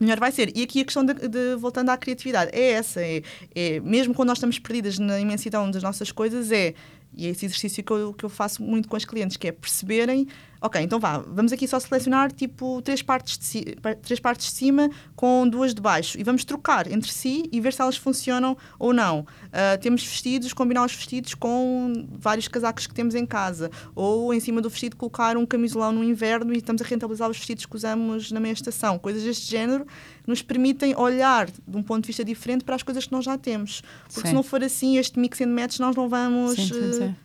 melhor 0.00 0.18
vai 0.18 0.32
ser. 0.32 0.56
E 0.56 0.62
aqui 0.62 0.80
a 0.80 0.84
questão 0.84 1.04
de, 1.04 1.14
de- 1.14 1.56
voltando 1.56 1.90
à 1.90 1.96
criatividade, 1.96 2.50
é 2.54 2.72
essa. 2.72 3.00
É, 3.02 3.22
é- 3.54 3.80
mesmo 3.80 4.14
quando 4.14 4.28
nós 4.28 4.38
estamos 4.38 4.58
perdidas 4.58 4.98
na 4.98 5.20
imensidão 5.20 5.70
das 5.70 5.82
nossas 5.82 6.10
coisas, 6.10 6.50
é. 6.50 6.74
E 7.16 7.26
é 7.26 7.30
esse 7.30 7.44
exercício 7.44 7.82
que 7.82 7.90
eu, 7.92 8.14
que 8.14 8.24
eu 8.24 8.28
faço 8.28 8.62
muito 8.62 8.88
com 8.88 8.96
as 8.96 9.04
clientes, 9.04 9.36
que 9.36 9.48
é 9.48 9.52
perceberem, 9.52 10.28
ok, 10.60 10.80
então 10.82 11.00
vá, 11.00 11.18
vamos 11.18 11.52
aqui 11.52 11.66
só 11.66 11.80
selecionar 11.80 12.30
tipo 12.32 12.82
três 12.82 13.00
partes 13.02 13.38
de, 13.38 13.44
ci- 13.44 13.76
três 14.02 14.20
partes 14.20 14.46
de 14.46 14.52
cima 14.52 14.90
com 15.16 15.48
duas 15.48 15.74
de 15.74 15.80
baixo 15.80 16.18
e 16.20 16.22
vamos 16.22 16.44
trocar 16.44 16.90
entre 16.90 17.10
si 17.10 17.48
e 17.50 17.60
ver 17.60 17.72
se 17.72 17.80
elas 17.80 17.96
funcionam 17.96 18.56
ou 18.78 18.92
não. 18.92 19.26
Ah, 19.52 19.78
temos 19.78 20.04
vestidos, 20.04 20.52
combinar 20.52 20.84
os 20.84 20.94
vestidos 20.94 21.34
com 21.34 22.06
vários 22.10 22.46
casacos 22.48 22.86
que 22.86 22.94
temos 22.94 23.14
em 23.14 23.24
casa, 23.24 23.70
ou 23.94 24.34
em 24.34 24.40
cima 24.40 24.60
do 24.60 24.68
vestido 24.68 24.96
colocar 24.96 25.36
um 25.36 25.46
camisolão 25.46 25.92
no 25.92 26.04
inverno 26.04 26.52
e 26.52 26.58
estamos 26.58 26.82
a 26.82 26.84
rentabilizar 26.84 27.30
os 27.30 27.36
vestidos 27.38 27.64
que 27.66 27.76
usamos 27.76 28.30
na 28.30 28.40
meia 28.40 28.52
estação. 28.52 28.98
Coisas 28.98 29.22
deste 29.22 29.50
género 29.50 29.86
nos 30.26 30.42
permitem 30.42 30.94
olhar 30.96 31.50
de 31.50 31.76
um 31.76 31.82
ponto 31.82 32.02
de 32.02 32.08
vista 32.08 32.24
diferente 32.24 32.64
para 32.64 32.74
as 32.74 32.82
coisas 32.82 33.06
que 33.06 33.12
nós 33.12 33.24
já 33.24 33.38
temos. 33.38 33.82
Porque 34.04 34.20
Sim. 34.22 34.28
se 34.28 34.34
não 34.34 34.42
for 34.42 34.62
assim, 34.62 34.98
este 34.98 35.18
mix 35.18 35.40
and 35.40 35.48
match, 35.48 35.78
nós 35.78 35.96
não 35.96 36.08
vamos 36.08 36.54
Sim, 36.56 36.66
sim, 36.66 36.92
sim. 36.92 37.16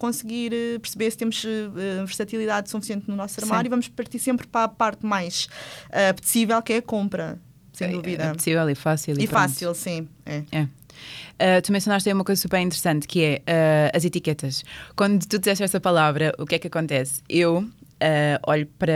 Conseguir 0.00 0.52
eh, 0.52 0.78
perceber 0.78 1.10
se 1.10 1.18
temos 1.18 1.44
eh, 1.44 1.98
versatilidade 2.04 2.70
suficiente 2.70 3.04
no 3.08 3.14
nosso 3.14 3.34
Sim. 3.34 3.42
armário 3.42 3.68
e 3.68 3.70
vamos 3.70 3.86
partir 3.88 4.18
sempre 4.18 4.46
para 4.46 4.64
a 4.64 4.68
parte 4.68 5.04
mais 5.06 5.48
eh, 5.90 6.08
apetecível, 6.08 6.60
que 6.62 6.72
é 6.72 6.76
a 6.78 6.82
compra, 6.82 7.38
sem 7.72 7.88
É- 7.88 7.92
dúvida. 7.92 8.24
É 8.24 8.32
possível 8.34 8.68
e 8.68 8.74
fácil. 8.74 9.12
e 9.12 9.16
pronto. 9.28 9.30
fácil, 9.30 9.74
sim. 9.74 10.08
É. 10.26 10.42
É. 10.50 10.62
Uh, 10.62 11.62
tu 11.62 11.72
mencionaste 11.72 12.08
aí 12.08 12.12
uma 12.14 12.24
coisa 12.24 12.40
super 12.42 12.60
interessante 12.60 13.06
que 13.08 13.22
é 13.24 13.42
uh, 13.92 13.96
as 13.96 14.04
etiquetas. 14.04 14.62
Quando 14.94 15.24
tu 15.26 15.38
disseste 15.38 15.62
essa 15.64 15.80
palavra, 15.80 16.34
o 16.38 16.44
que 16.44 16.56
é 16.56 16.58
que 16.58 16.66
acontece? 16.66 17.22
Eu 17.28 17.58
uh, 17.60 17.66
olho 18.46 18.66
para. 18.78 18.92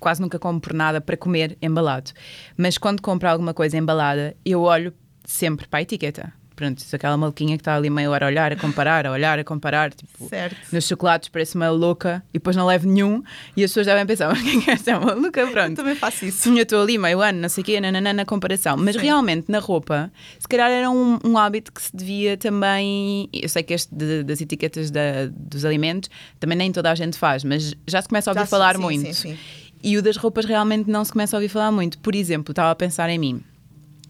quase 0.00 0.20
nunca 0.20 0.38
como 0.38 0.60
por 0.60 0.72
nada 0.72 1.00
para 1.00 1.16
comer 1.16 1.56
embalado. 1.62 2.10
Mas 2.56 2.78
quando 2.78 3.00
compro 3.00 3.28
alguma 3.28 3.54
coisa 3.54 3.76
embalada, 3.76 4.34
eu 4.44 4.62
olho 4.62 4.92
sempre 5.24 5.68
para 5.68 5.78
a 5.80 5.82
etiqueta. 5.82 6.32
Pronto, 6.56 6.82
aquela 6.90 7.16
maluquinha 7.18 7.56
que 7.58 7.60
está 7.60 7.76
ali 7.76 7.90
meia 7.90 8.10
hora 8.10 8.24
a 8.24 8.28
olhar, 8.28 8.50
a 8.50 8.56
comparar, 8.56 9.06
a 9.06 9.12
olhar, 9.12 9.38
a 9.38 9.44
comparar, 9.44 9.92
tipo, 9.92 10.26
Certo. 10.28 10.56
nos 10.72 10.86
chocolates 10.88 11.28
parece 11.28 11.54
uma 11.54 11.68
louca 11.68 12.22
e 12.30 12.38
depois 12.38 12.56
não 12.56 12.64
levo 12.66 12.88
nenhum 12.88 13.22
e 13.54 13.62
as 13.62 13.70
pessoas 13.70 13.84
devem 13.86 14.06
pensar, 14.06 14.28
mas 14.34 14.40
quem 14.42 14.64
é 14.66 14.70
esta 14.72 14.98
maluca? 14.98 15.38
Eu 15.40 15.50
Pronto. 15.50 15.76
também 15.76 15.94
faço 15.94 16.24
isso. 16.24 16.48
Eu 16.48 16.62
estou 16.62 16.80
ali 16.82 16.96
meio 16.96 17.20
ano, 17.20 17.38
não 17.42 17.48
sei 17.50 17.60
o 17.60 17.64
quê, 17.64 17.78
nananã, 17.78 18.14
na 18.14 18.24
comparação. 18.24 18.74
Mas 18.78 18.94
Sim. 18.96 19.02
realmente, 19.02 19.50
na 19.52 19.58
roupa, 19.58 20.10
se 20.38 20.48
calhar 20.48 20.70
era 20.70 20.90
um, 20.90 21.18
um 21.22 21.36
hábito 21.36 21.70
que 21.70 21.82
se 21.82 21.94
devia 21.94 22.36
também. 22.38 23.28
Eu 23.32 23.48
sei 23.50 23.62
que 23.62 23.74
este 23.74 23.94
de- 23.94 24.22
das 24.24 24.40
etiquetas 24.40 24.90
da- 24.90 25.26
dos 25.30 25.62
alimentos 25.64 26.08
também 26.40 26.56
nem 26.56 26.72
toda 26.72 26.90
a 26.90 26.94
gente 26.94 27.18
faz, 27.18 27.44
mas 27.44 27.74
já 27.86 28.00
se 28.00 28.08
começa 28.08 28.30
a 28.30 28.32
ouvir 28.32 28.40
Já 28.40 28.46
falar 28.46 28.76
sim, 28.76 28.80
muito. 28.82 29.06
sim, 29.06 29.12
sim. 29.12 29.38
E 29.82 29.98
o 29.98 30.02
das 30.02 30.16
roupas 30.16 30.46
realmente 30.46 30.88
não 30.90 31.04
se 31.04 31.12
começa 31.12 31.36
a 31.36 31.38
ouvir 31.38 31.48
falar 31.50 31.70
muito. 31.70 31.98
Por 31.98 32.14
exemplo, 32.14 32.52
estava 32.52 32.70
a 32.70 32.74
pensar 32.74 33.10
em 33.10 33.18
mim. 33.18 33.42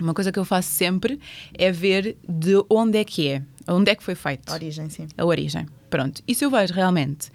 Uma 0.00 0.12
coisa 0.14 0.30
que 0.30 0.38
eu 0.38 0.44
faço 0.44 0.68
sempre 0.70 1.18
é 1.54 1.72
ver 1.72 2.16
de 2.28 2.62
onde 2.68 2.98
é 2.98 3.04
que 3.04 3.28
é, 3.28 3.42
onde 3.68 3.90
é 3.90 3.94
que 3.94 4.02
foi 4.02 4.14
feito 4.14 4.52
Origem, 4.52 4.88
sim. 4.90 5.09
a 5.16 5.24
origem. 5.24 5.66
Pronto. 5.88 6.22
E 6.26 6.35
se 6.35 6.44
eu 6.44 6.50
vejo 6.50 6.74
realmente 6.74 7.30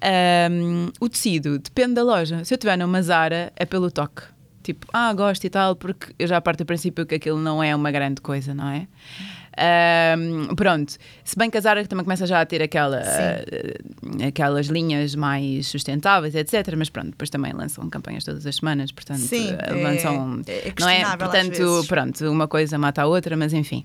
ahm, 0.00 0.90
o 1.00 1.08
tecido, 1.08 1.58
depende 1.58 1.94
da 1.94 2.02
loja. 2.02 2.44
Se 2.44 2.52
eu 2.52 2.56
estiver 2.56 2.76
numa 2.76 3.00
Zara, 3.02 3.52
é 3.56 3.64
pelo 3.64 3.90
toque. 3.90 4.22
Tipo, 4.62 4.86
ah, 4.92 5.12
gosto 5.12 5.44
e 5.44 5.50
tal, 5.50 5.74
porque 5.74 6.14
eu 6.18 6.26
já 6.26 6.40
parto 6.40 6.58
do 6.58 6.66
princípio 6.66 7.04
que 7.04 7.16
aquilo 7.16 7.38
não 7.38 7.62
é 7.62 7.74
uma 7.74 7.90
grande 7.90 8.20
coisa, 8.20 8.54
não 8.54 8.68
é? 8.68 8.86
Ahm, 9.56 10.54
pronto. 10.54 10.96
Se 11.24 11.36
bem 11.36 11.50
que 11.50 11.58
a 11.58 11.60
Zara 11.60 11.86
também 11.86 12.04
começa 12.04 12.26
já 12.26 12.40
a 12.40 12.46
ter 12.46 12.62
aquela 12.62 13.02
Sim. 13.04 14.24
aquelas 14.26 14.66
linhas 14.66 15.14
mais 15.14 15.66
sustentáveis, 15.66 16.34
etc. 16.34 16.74
Mas 16.76 16.88
pronto, 16.88 17.10
depois 17.10 17.28
também 17.30 17.52
lançam 17.52 17.88
campanhas 17.90 18.24
todas 18.24 18.46
as 18.46 18.56
semanas, 18.56 18.90
portanto, 18.92 19.20
Sim, 19.20 19.52
uh, 19.52 19.56
é- 19.60 19.82
lançam. 19.82 20.14
é 20.46 20.72
não 20.78 20.88
é? 20.88 20.96
questionável 20.96 21.26
às 21.26 21.32
Portanto, 21.32 21.84
pronto, 21.86 22.30
uma 22.30 22.48
coisa 22.48 22.78
mata 22.78 23.02
a 23.02 23.06
outra, 23.06 23.36
mas 23.36 23.52
enfim. 23.52 23.84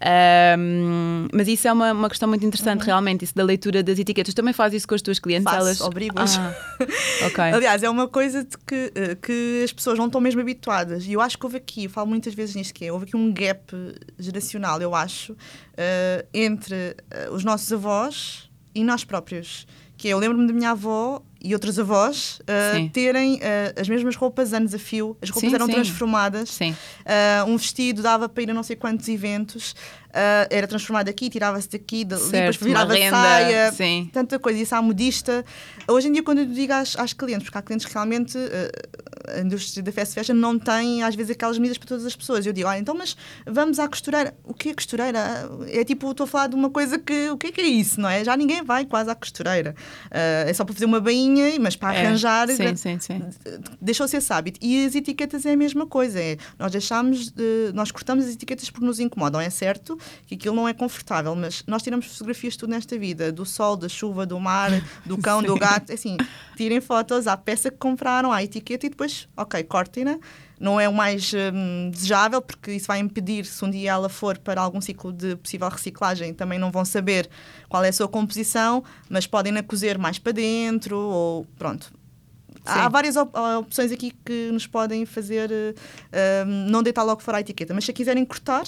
Ahm, 0.00 1.28
mas 1.32 1.46
isso 1.46 1.68
é 1.68 1.72
uma, 1.72 1.92
uma 1.92 2.08
questão 2.08 2.28
muito 2.28 2.44
interessante, 2.44 2.82
realmente, 2.82 3.24
isso 3.24 3.34
da 3.34 3.44
leitura 3.44 3.82
das 3.82 3.98
etiquetas. 3.98 4.34
Tu 4.34 4.36
também 4.36 4.52
fazes 4.52 4.78
isso 4.78 4.88
com 4.88 4.94
as 4.94 5.02
tuas 5.02 5.18
clientes? 5.18 5.44
Faço, 5.44 5.56
elas... 5.56 5.80
obrigo-as. 5.80 6.36
Ah, 6.36 6.54
ok. 7.26 7.44
Aliás, 7.44 7.82
é 7.82 7.88
uma 7.88 8.08
coisa 8.08 8.44
de 8.44 8.56
que, 8.58 8.92
eh, 8.94 9.14
que 9.14 9.62
as 9.64 9.72
pessoas 9.72 9.98
não 9.98 10.06
estão 10.06 10.20
mesmo 10.20 10.40
habituadas. 10.40 11.06
E 11.06 11.12
eu 11.12 11.20
acho 11.20 11.38
que 11.38 11.46
houve 11.46 11.56
aqui, 11.58 11.84
eu 11.84 11.90
falo 11.90 12.08
muitas 12.08 12.34
vezes 12.34 12.54
nisto, 12.54 12.74
que 12.74 12.84
é, 12.84 12.92
houve 12.92 13.04
aqui 13.04 13.16
um 13.16 13.32
gap 13.32 13.72
geracional, 14.18 14.80
eu 14.80 14.94
acho, 14.94 15.36
eh, 15.76 16.26
entre 16.34 16.96
eh, 17.10 17.28
os 17.30 17.44
nossos 17.44 17.72
avós 17.72 18.50
e 18.74 18.82
nós 18.82 19.04
próprios. 19.04 19.66
Que 20.04 20.08
é, 20.08 20.12
eu 20.12 20.18
lembro-me 20.18 20.46
da 20.46 20.52
minha 20.52 20.72
avó 20.72 21.22
e 21.42 21.54
outras 21.54 21.78
avós 21.78 22.38
Sim. 22.74 22.88
terem 22.90 23.38
eh, 23.40 23.72
as 23.74 23.88
mesmas 23.88 24.16
roupas 24.16 24.52
anos 24.52 24.74
a 24.74 24.78
fio, 24.78 25.16
as 25.22 25.30
roupas 25.30 25.48
Sim, 25.48 25.54
eram 25.54 25.64
sim. 25.64 25.72
transformadas. 25.72 26.50
Sim. 26.50 26.76
Uh, 27.06 27.48
um 27.50 27.56
vestido 27.56 28.02
dava 28.02 28.28
para 28.28 28.42
ir 28.42 28.50
a 28.50 28.52
não 28.52 28.62
sei 28.62 28.76
quantos 28.76 29.08
eventos, 29.08 29.74
uh, 30.14 30.46
era 30.48 30.66
transformado 30.66 31.08
aqui, 31.08 31.28
tirava-se 31.28 31.68
daqui, 31.68 32.04
dali, 32.04 32.22
depois 32.30 32.56
virava 32.56 32.94
renda, 32.94 33.16
saia, 33.16 33.72
sim. 33.72 34.08
tanta 34.12 34.38
coisa. 34.38 34.58
Isso 34.60 34.74
à 34.74 34.80
modista. 34.80 35.44
Hoje 35.88 36.08
em 36.08 36.12
dia, 36.12 36.22
quando 36.22 36.38
eu 36.38 36.46
digo 36.46 36.72
às, 36.72 36.96
às 36.96 37.12
clientes, 37.12 37.44
porque 37.44 37.58
há 37.58 37.62
clientes 37.62 37.86
que 37.86 37.92
realmente 37.92 38.38
uh, 38.38 39.30
a 39.36 39.40
indústria 39.40 39.82
da 39.82 39.92
fast 39.92 40.14
fashion 40.14 40.34
não 40.34 40.58
tem, 40.58 41.02
às 41.02 41.14
vezes, 41.14 41.32
aquelas 41.32 41.58
medidas 41.58 41.78
para 41.78 41.88
todas 41.88 42.06
as 42.06 42.14
pessoas. 42.14 42.46
Eu 42.46 42.52
digo, 42.52 42.68
olha, 42.68 42.78
então, 42.78 42.94
mas 42.94 43.16
vamos 43.46 43.78
à 43.78 43.88
costureira. 43.88 44.34
O 44.44 44.54
que 44.54 44.70
é 44.70 44.74
costureira? 44.74 45.48
É 45.68 45.84
tipo, 45.84 46.10
estou 46.10 46.24
a 46.24 46.26
falar 46.26 46.46
de 46.48 46.54
uma 46.54 46.70
coisa 46.70 46.98
que. 46.98 47.30
O 47.30 47.36
que 47.36 47.48
é 47.48 47.52
que 47.52 47.60
é 47.60 47.66
isso, 47.66 48.00
não 48.00 48.08
é? 48.08 48.24
Já 48.24 48.36
ninguém 48.36 48.62
vai 48.62 48.84
quase 48.84 49.10
à 49.10 49.14
costureira. 49.14 49.74
Uh, 50.06 50.48
é 50.48 50.52
só 50.52 50.64
para 50.64 50.74
fazer 50.74 50.86
uma 50.86 51.00
bainha, 51.00 51.58
mas 51.60 51.76
para 51.76 51.94
É, 51.94 52.06
arranjar. 52.06 52.48
Sim, 52.48 52.76
sim, 52.76 52.98
sim. 53.00 53.22
Deixou-se 53.80 54.16
esse 54.16 54.32
hábito. 54.32 54.58
E 54.62 54.86
as 54.86 54.94
etiquetas 54.94 55.44
é 55.46 55.52
a 55.52 55.56
mesma 55.56 55.86
coisa. 55.86 56.20
É, 56.20 56.36
nós 56.58 56.70
deixamos, 56.72 57.30
de- 57.30 57.72
nós 57.74 57.90
cortamos 57.90 58.24
as 58.26 58.32
etiquetas 58.34 58.70
porque 58.70 58.84
nos 58.86 59.00
incomodam. 59.00 59.40
É 59.40 59.50
certo 59.50 59.98
que 60.26 60.34
aquilo 60.34 60.54
não 60.56 60.68
é 60.68 60.72
confortável, 60.74 61.34
mas 61.34 61.62
nós 61.66 61.82
tiramos 61.82 62.06
fotografias 62.06 62.54
de 62.54 62.58
tudo 62.60 62.70
nesta 62.70 62.98
vida: 62.98 63.30
do 63.32 63.44
sol, 63.44 63.76
da 63.76 63.88
chuva, 63.88 64.24
do 64.26 64.38
mar, 64.40 64.70
do 65.04 65.16
cão, 65.18 65.42
do 65.42 65.54
gato. 65.58 65.90
É 65.90 65.94
Assim, 65.94 66.16
tirem 66.56 66.80
fotos 66.80 67.26
à 67.26 67.36
peça 67.36 67.70
que 67.70 67.76
compraram, 67.78 68.32
à 68.32 68.42
etiqueta 68.42 68.86
e 68.86 68.90
depois, 68.90 69.28
ok, 69.36 69.62
cortem-na. 69.64 70.18
Não 70.60 70.78
é 70.80 70.88
o 70.88 70.94
mais 70.94 71.32
hum, 71.34 71.90
desejável, 71.90 72.40
porque 72.40 72.70
isso 72.72 72.86
vai 72.86 73.00
impedir, 73.00 73.44
se 73.44 73.64
um 73.64 73.70
dia 73.70 73.90
ela 73.90 74.08
for 74.08 74.38
para 74.38 74.60
algum 74.60 74.80
ciclo 74.80 75.12
de 75.12 75.34
possível 75.36 75.68
reciclagem, 75.68 76.32
também 76.32 76.58
não 76.58 76.70
vão 76.70 76.84
saber 76.84 77.28
qual 77.68 77.84
é 77.84 77.88
a 77.88 77.92
sua 77.92 78.06
composição, 78.08 78.82
mas 79.10 79.26
podem-na 79.26 79.62
cozer 79.64 79.98
mais 79.98 80.18
para 80.18 80.32
dentro, 80.32 80.96
ou 80.96 81.44
pronto, 81.58 81.92
Há 82.66 82.84
Sim. 82.84 82.88
várias 82.90 83.16
op- 83.16 83.36
opções 83.58 83.92
aqui 83.92 84.10
que 84.24 84.48
nos 84.50 84.66
podem 84.66 85.04
fazer 85.04 85.50
eh, 86.10 86.44
não 86.46 86.82
deitar 86.82 87.02
logo 87.02 87.20
fora 87.20 87.36
a 87.36 87.40
etiqueta, 87.42 87.74
mas 87.74 87.84
se 87.84 87.90
a 87.90 87.94
quiserem 87.94 88.24
cortar, 88.24 88.64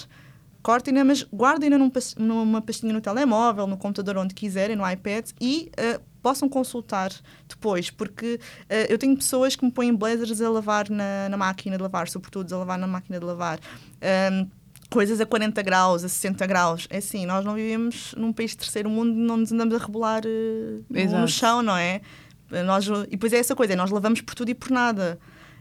cortem-na, 0.66 1.04
mas 1.04 1.22
guardem-na 1.32 1.78
num 1.78 1.92
numa 2.18 2.60
pastinha 2.60 2.92
no 2.92 3.00
telemóvel, 3.00 3.68
no 3.68 3.76
computador, 3.76 4.16
onde 4.18 4.34
quiserem, 4.34 4.74
no 4.74 4.88
iPad 4.90 5.30
e 5.40 5.70
eh, 5.76 6.00
possam 6.20 6.48
consultar 6.48 7.12
depois, 7.48 7.88
porque 7.88 8.40
eh, 8.68 8.92
eu 8.92 8.98
tenho 8.98 9.16
pessoas 9.16 9.54
que 9.54 9.64
me 9.64 9.70
põem 9.70 9.94
blazers 9.94 10.40
a 10.40 10.50
lavar 10.50 10.90
na, 10.90 11.28
na 11.28 11.36
máquina 11.36 11.76
de 11.76 11.82
lavar, 11.84 12.08
sobretudo 12.08 12.52
a 12.52 12.58
lavar 12.58 12.78
na 12.78 12.86
máquina 12.88 13.20
de 13.20 13.24
lavar. 13.24 13.60
Ahm, 14.02 14.48
Coisas 14.88 15.20
a 15.20 15.26
40 15.26 15.62
graus, 15.62 16.04
a 16.04 16.08
60 16.08 16.46
graus. 16.46 16.86
É 16.90 16.98
assim, 16.98 17.26
nós 17.26 17.44
não 17.44 17.54
vivemos 17.54 18.14
num 18.16 18.32
país 18.32 18.52
de 18.52 18.58
terceiro 18.58 18.88
mundo, 18.88 19.12
não 19.12 19.36
nos 19.36 19.50
andamos 19.50 19.74
a 19.74 19.78
rebolar 19.78 20.22
eh, 20.24 20.80
no- 21.22 21.28
chão, 21.28 21.60
não 21.60 21.76
é? 21.76 22.00
Nós, 22.64 22.86
e 22.86 23.10
depois 23.10 23.32
é 23.32 23.38
essa 23.38 23.56
coisa, 23.56 23.74
nós 23.74 23.90
lavamos 23.90 24.20
por 24.20 24.34
tudo 24.36 24.48
e 24.50 24.54
por 24.54 24.70
nada. 24.70 25.18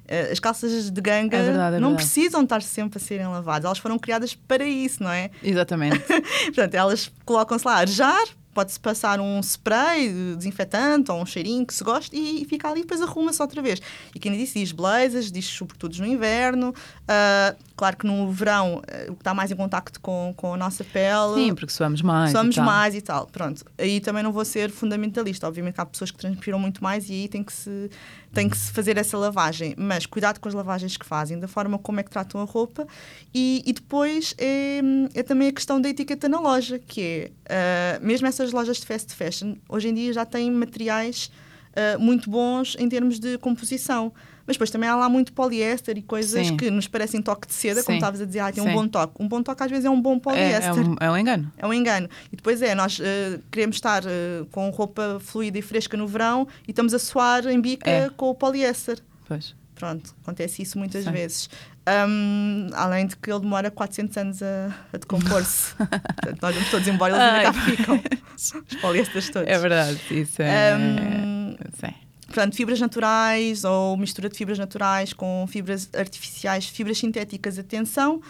Eh, 0.08 0.30
As 0.32 0.40
calças 0.40 0.90
de 0.92 1.02
ganga 1.02 1.38
É 1.38 1.44
verdade, 1.44 1.76
é 1.78 1.80
não 1.80 1.90
verdade. 1.90 1.96
precisam 2.12 2.44
estar 2.44 2.62
sempre 2.62 2.98
a 2.98 3.02
serem 3.02 3.28
lavadas, 3.28 3.66
elas 3.66 3.78
foram 3.78 3.98
criadas 3.98 4.36
para 4.36 4.66
isso, 4.66 5.02
não 5.04 5.12
é? 5.12 5.30
Exatamente. 5.44 6.00
Portanto, 6.46 6.74
elas 6.76 7.12
colocam-se 7.26 7.66
lá 7.66 7.74
a 7.76 7.78
arejar, 7.78 8.24
pode-se 8.56 8.80
passar 8.80 9.20
um 9.20 9.42
spray 9.42 10.08
de 10.08 10.36
desinfetante 10.38 11.12
ou 11.12 11.22
um 11.22 11.26
cheirinho 11.26 11.66
que 11.66 11.74
se 11.74 11.84
goste 11.84 12.16
e 12.16 12.46
fica 12.46 12.70
ali 12.70 12.80
e 12.80 12.84
depois 12.84 13.02
arruma-se 13.02 13.42
outra 13.42 13.62
vez. 13.62 13.82
E 14.16 14.20
quem 14.20 14.36
disse 14.38 14.58
diz 14.58 14.72
blazers, 14.72 15.30
diz 15.30 15.46
sobretudo 15.46 15.98
no 15.98 16.08
inverno. 16.08 16.74
Ah, 17.06 17.54
claro 17.76 17.98
que 17.98 18.08
no 18.08 18.32
verão 18.32 18.82
o 19.10 19.16
que 19.16 19.22
está 19.22 19.34
mais 19.34 19.52
em 19.52 19.56
contacto 19.58 20.00
com, 20.00 20.34
com 20.38 20.54
a 20.54 20.58
nossa 20.58 20.86
pele. 20.86 21.36
Sim, 21.36 21.54
porque 21.54 21.74
suamos 21.74 22.02
mais. 22.02 22.30
e 22.30 22.34
Somos 22.34 22.56
tal. 22.56 22.66
mais 22.66 22.96
e 22.96 23.02
tal. 23.02 23.28
Pronto. 23.28 23.66
Aí 23.78 24.00
também 24.00 24.24
não 24.24 24.32
vou 24.32 24.46
ser 24.46 24.72
fundamentalista. 24.72 25.46
Obviamente 25.48 25.76
que 25.76 25.82
há 25.82 25.86
pessoas 25.86 26.10
que 26.10 26.18
transpiram 26.18 26.58
muito 26.58 26.82
mais 26.82 27.10
e 27.10 27.14
aí 27.14 27.28
tem 27.28 27.44
que 27.44 27.52
se, 27.52 27.90
tem 28.34 28.48
que 28.48 28.58
se 28.58 28.72
fazer 28.72 28.98
essa 28.98 29.18
lavagem. 29.18 29.76
Mas 29.78 30.06
cuidado 30.06 30.40
com 30.40 30.48
as 30.48 30.54
lavagens 30.54 30.96
que 30.96 31.06
fazem, 31.06 31.38
da 31.38 31.48
forma 31.48 31.78
como 31.78 32.00
é 32.00 32.04
que 32.04 32.10
tratam 32.10 32.40
a 32.40 32.46
roupa. 32.46 32.88
E, 33.34 33.62
e 33.66 33.74
depois 33.74 34.34
é, 34.38 34.80
é 35.14 35.24
também 35.24 35.50
a 35.50 35.52
questão 35.52 35.82
da 35.82 35.90
etiqueta 35.90 36.30
na 36.30 36.40
loja, 36.40 36.80
que 36.80 37.02
é, 37.02 37.32
ah, 37.50 38.00
mesmo 38.02 38.28
essas 38.28 38.45
lojas 38.52 38.78
de 38.78 38.86
fast 38.86 39.14
fashion, 39.16 39.56
hoje 39.70 39.88
em 39.90 39.94
dia 39.94 40.14
já 40.14 40.26
têm 40.26 40.50
materiais 40.52 41.32
ah, 41.76 41.98
muito 42.00 42.30
bons 42.30 42.76
em 42.80 42.88
termos 42.90 43.20
de 43.20 43.38
composição. 43.38 44.12
Mas 44.48 44.58
depois 44.58 44.70
também 44.70 44.88
há 44.88 44.96
lá 44.96 45.10
muito 45.10 45.34
poliéster 45.34 45.98
e 45.98 46.04
coisas 46.04 46.46
Sim. 46.48 46.56
que 46.56 46.70
nos 46.70 46.88
parecem 46.88 47.20
toque 47.20 47.48
de 47.48 47.54
seda, 47.56 47.80
Sim. 47.80 47.86
como 47.88 47.98
estavas 47.98 48.22
a 48.22 48.26
dizer, 48.26 48.40
ah, 48.42 48.52
tem 48.52 48.62
um 48.64 48.68
Sim. 48.68 48.74
bom 48.74 48.88
toque. 48.88 49.16
Um 49.20 49.28
bom 49.28 49.42
toque 49.42 49.64
às 49.64 49.72
vezes 49.72 49.86
é 49.86 49.90
um 49.90 50.00
bom 50.00 50.18
É, 50.18 50.20
poliéster. 50.20 50.70
é, 50.70 50.74
um, 50.88 50.96
é 51.00 51.12
um 51.12 51.18
engano. 51.18 51.52
É 51.58 51.66
um 51.68 51.74
engano. 51.74 52.08
E 52.32 52.36
depois 52.36 52.62
é, 52.62 52.76
nós 52.76 53.00
eh, 53.02 53.40
queremos 53.52 53.76
estar 53.78 54.04
eh, 54.06 54.46
com 54.52 54.70
roupa 54.70 55.18
fluida 55.20 55.58
e 55.58 55.64
fresca 55.64 55.98
no 55.98 56.08
verão 56.08 56.48
e 56.68 56.72
estamos 56.72 56.94
a 56.94 57.00
suar 57.00 57.48
em 57.48 57.60
bica 57.60 57.90
É. 57.90 58.10
com 58.16 58.30
o 58.30 58.36
poliéster. 58.36 59.00
Pois. 59.28 59.56
Pronto, 59.76 60.16
acontece 60.24 60.62
isso 60.62 60.78
muitas 60.80 61.04
Sim. 61.04 61.12
vezes. 61.12 61.50
Ahm, 61.86 62.70
além 62.74 63.06
de 63.08 63.16
que 63.18 63.30
ele 63.30 63.42
demora 63.42 63.70
400 63.70 64.18
anos 64.18 64.42
a, 64.42 64.74
a 64.94 64.98
decompor-se. 64.98 65.76
Portanto, 65.76 66.42
nós 66.42 66.56
vamos 66.56 66.72
todos 66.72 66.88
embora 66.88 67.14
e 67.14 67.16
eles 67.18 67.28
ainda 67.28 67.44
cá 67.44 67.54
ficam. 67.66 68.02
Os 68.36 68.76
poliésteres 68.82 69.30
todos. 69.30 69.48
É 69.50 69.60
verdade. 69.60 70.00
Isso 70.12 70.42
é. 70.42 70.72
Ahm, 70.74 71.56
Sim. 71.80 71.94
Portanto, 72.28 72.56
fibras 72.56 72.80
naturais 72.80 73.64
ou 73.64 73.96
mistura 73.98 74.30
de 74.30 74.38
fibras 74.38 74.58
naturais 74.58 75.14
com 75.14 75.46
fibras 75.48 75.90
artificiais, 75.96 76.66
fibras 76.68 76.98
sintéticas, 76.98 77.60
atenção. 77.60 78.22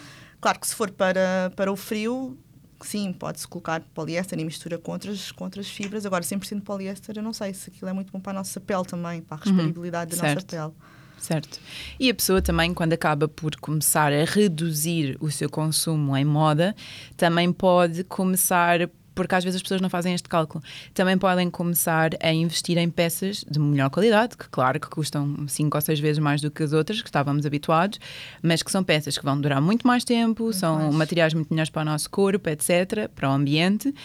Claro 0.42 0.60
que 0.60 0.68
se 0.68 0.76
for 0.76 0.92
para, 0.92 1.52
para 1.56 1.72
o 1.72 1.76
frio, 1.76 2.38
sim, 2.82 3.14
pode-se 3.14 3.48
colocar 3.48 3.82
poliéster 3.96 4.38
e 4.40 4.44
mistura 4.44 4.78
com 4.78 4.92
outras, 4.92 5.32
com 5.32 5.46
outras 5.46 5.68
fibras. 5.70 6.06
Agora, 6.06 6.24
100% 6.24 6.62
poliéster, 6.62 7.16
eu 7.18 7.24
não 7.24 7.34
sei 7.34 7.54
se 7.54 7.70
aquilo 7.70 7.90
é 7.90 7.94
muito 7.94 8.12
bom 8.12 8.20
para 8.20 8.32
a 8.32 8.36
nossa 8.36 8.60
pele 8.60 8.84
também, 8.84 9.22
para 9.22 9.38
a 9.38 9.40
respirabilidade 9.46 10.12
da 10.12 10.18
nossa 10.18 10.28
Uhum. 10.28 10.34
certo. 10.36 10.48
pele. 10.56 10.74
Certo. 11.18 11.60
E 12.00 12.10
a 12.10 12.14
pessoa 12.14 12.42
também, 12.42 12.74
quando 12.74 12.94
acaba 12.94 13.28
por 13.28 13.56
começar 13.56 14.14
a 14.14 14.26
reduzir 14.26 15.18
o 15.20 15.32
seu 15.32 15.50
consumo 15.50 16.16
em 16.16 16.26
moda, 16.26 16.76
também 17.18 17.52
pode 17.52 18.04
começar. 18.04 18.90
Porque 19.16 19.34
às 19.34 19.46
vezes 19.46 19.56
as 19.56 19.62
pessoas 19.62 19.80
não 19.80 19.90
fazem 19.90 20.14
este 20.14 20.28
cálculo. 20.28 20.62
Também 20.94 21.18
podem 21.18 21.50
começar 21.50 22.10
a 22.22 22.34
investir 22.34 22.78
em 22.78 22.90
peças 22.90 23.46
de 23.50 23.58
melhor 23.58 23.90
qualidade, 23.90 24.36
que 24.36 24.50
claro 24.50 24.78
que 24.78 24.90
custam 24.90 25.48
5 25.48 25.78
ou 25.78 25.82
6 25.82 26.00
vezes 26.02 26.20
mais 26.20 26.42
do 26.42 26.52
que 26.52 26.62
as 26.62 26.74
outras, 26.74 27.02
que 27.02 27.08
estávamos 27.08 27.46
habituados, 27.46 27.98
mas 28.44 28.62
que 28.62 28.70
são 28.70 28.84
peças 28.84 29.18
que 29.18 29.24
vão 29.24 29.40
durar 29.40 29.62
muito 29.62 29.88
mais 29.88 30.04
tempo, 30.04 30.52
são 30.52 30.80
mais. 30.80 30.96
materiais 30.96 31.34
muito 31.34 31.50
melhores 31.50 31.70
para 31.70 31.84
o 31.84 31.86
nosso 31.86 32.10
corpo, 32.10 32.50
etc., 32.50 33.10
para 33.16 33.30
o 33.30 33.32
ambiente. 33.32 33.96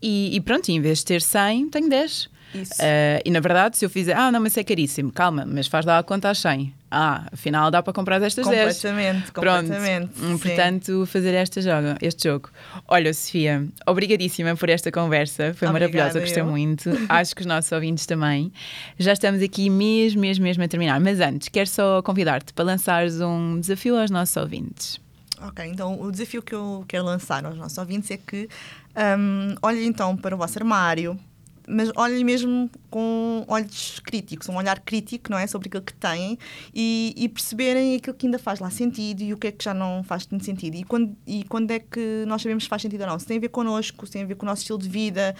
E, 0.00 0.36
e 0.36 0.40
pronto, 0.40 0.68
em 0.68 0.80
vez 0.80 0.98
de 0.98 1.06
ter 1.06 1.22
100, 1.22 1.70
tenho 1.70 1.88
10. 1.88 2.30
Isso. 2.54 2.72
Uh, 2.74 3.20
e 3.24 3.30
na 3.30 3.40
verdade, 3.40 3.76
se 3.76 3.84
eu 3.84 3.90
fizer, 3.90 4.14
ah, 4.14 4.32
não, 4.32 4.40
mas 4.40 4.56
é 4.56 4.64
caríssimo, 4.64 5.12
calma, 5.12 5.44
mas 5.46 5.66
faz 5.66 5.84
lá 5.84 5.98
a 5.98 6.02
conta 6.02 6.30
às 6.30 6.38
100. 6.38 6.72
Ah, 6.90 7.28
afinal 7.30 7.70
dá 7.70 7.82
para 7.82 7.92
comprar 7.92 8.22
estas 8.22 8.46
10. 8.46 8.82
completamente, 8.82 9.32
completamente. 9.32 10.10
Hum, 10.18 10.38
sim. 10.38 10.38
Portanto, 10.38 11.06
fazer 11.06 11.34
este 11.34 11.60
jogo, 11.60 11.88
este 12.00 12.26
jogo. 12.28 12.48
Olha, 12.86 13.12
Sofia, 13.12 13.66
obrigadíssima 13.86 14.56
por 14.56 14.70
esta 14.70 14.90
conversa. 14.90 15.52
Foi 15.52 15.68
Obrigada, 15.68 15.72
maravilhosa, 15.72 16.20
gostei 16.20 16.42
eu. 16.42 16.46
muito. 16.46 16.88
Acho 17.10 17.36
que 17.36 17.42
os 17.42 17.46
nossos 17.46 17.70
ouvintes 17.72 18.06
também. 18.06 18.50
Já 18.98 19.12
estamos 19.12 19.42
aqui 19.42 19.68
mesmo, 19.68 20.22
mesmo, 20.22 20.42
mesmo 20.44 20.64
a 20.64 20.68
terminar. 20.68 20.98
Mas 20.98 21.20
antes, 21.20 21.48
quero 21.48 21.68
só 21.68 22.00
convidar-te 22.00 22.54
para 22.54 22.64
lançares 22.64 23.20
um 23.20 23.60
desafio 23.60 23.98
aos 23.98 24.10
nossos 24.10 24.34
ouvintes. 24.38 24.98
Ok, 25.40 25.64
então 25.66 26.00
o 26.00 26.10
desafio 26.10 26.42
que 26.42 26.54
eu 26.54 26.84
quero 26.88 27.04
lançar 27.04 27.44
aos 27.46 27.56
nossos 27.56 27.78
ouvintes 27.78 28.10
é 28.10 28.16
que 28.16 28.48
hum, 29.18 29.54
olhem 29.62 29.86
então 29.86 30.16
para 30.16 30.34
o 30.34 30.38
vosso 30.38 30.58
armário, 30.58 31.18
mas 31.68 31.90
olhem 31.96 32.24
mesmo 32.24 32.70
com 32.90 33.44
olhos 33.46 34.00
críticos, 34.00 34.48
um 34.48 34.56
olhar 34.56 34.80
crítico, 34.80 35.30
não 35.30 35.38
é? 35.38 35.46
Sobre 35.46 35.68
aquilo 35.68 35.82
que 35.82 35.92
têm 35.94 36.38
e, 36.74 37.14
e 37.16 37.28
perceberem 37.28 37.96
aquilo 37.96 38.16
que 38.16 38.26
ainda 38.26 38.38
faz 38.38 38.58
lá 38.58 38.70
sentido 38.70 39.22
e 39.22 39.32
o 39.32 39.36
que 39.36 39.48
é 39.48 39.52
que 39.52 39.62
já 39.62 39.74
não 39.74 40.02
faz 40.02 40.24
tanto 40.24 40.44
sentido. 40.44 40.76
E 40.76 40.84
quando, 40.84 41.16
e 41.26 41.44
quando 41.44 41.70
é 41.70 41.78
que 41.78 42.24
nós 42.26 42.42
sabemos 42.42 42.64
se 42.64 42.70
faz 42.70 42.82
sentido 42.82 43.02
ou 43.02 43.06
não? 43.06 43.18
Se 43.18 43.26
tem 43.26 43.36
a 43.36 43.40
ver 43.40 43.48
connosco, 43.48 44.06
se 44.06 44.12
tem 44.12 44.22
a 44.22 44.26
ver 44.26 44.34
com 44.34 44.46
o 44.46 44.48
nosso 44.48 44.62
estilo 44.62 44.78
de 44.78 44.88
vida, 44.88 45.34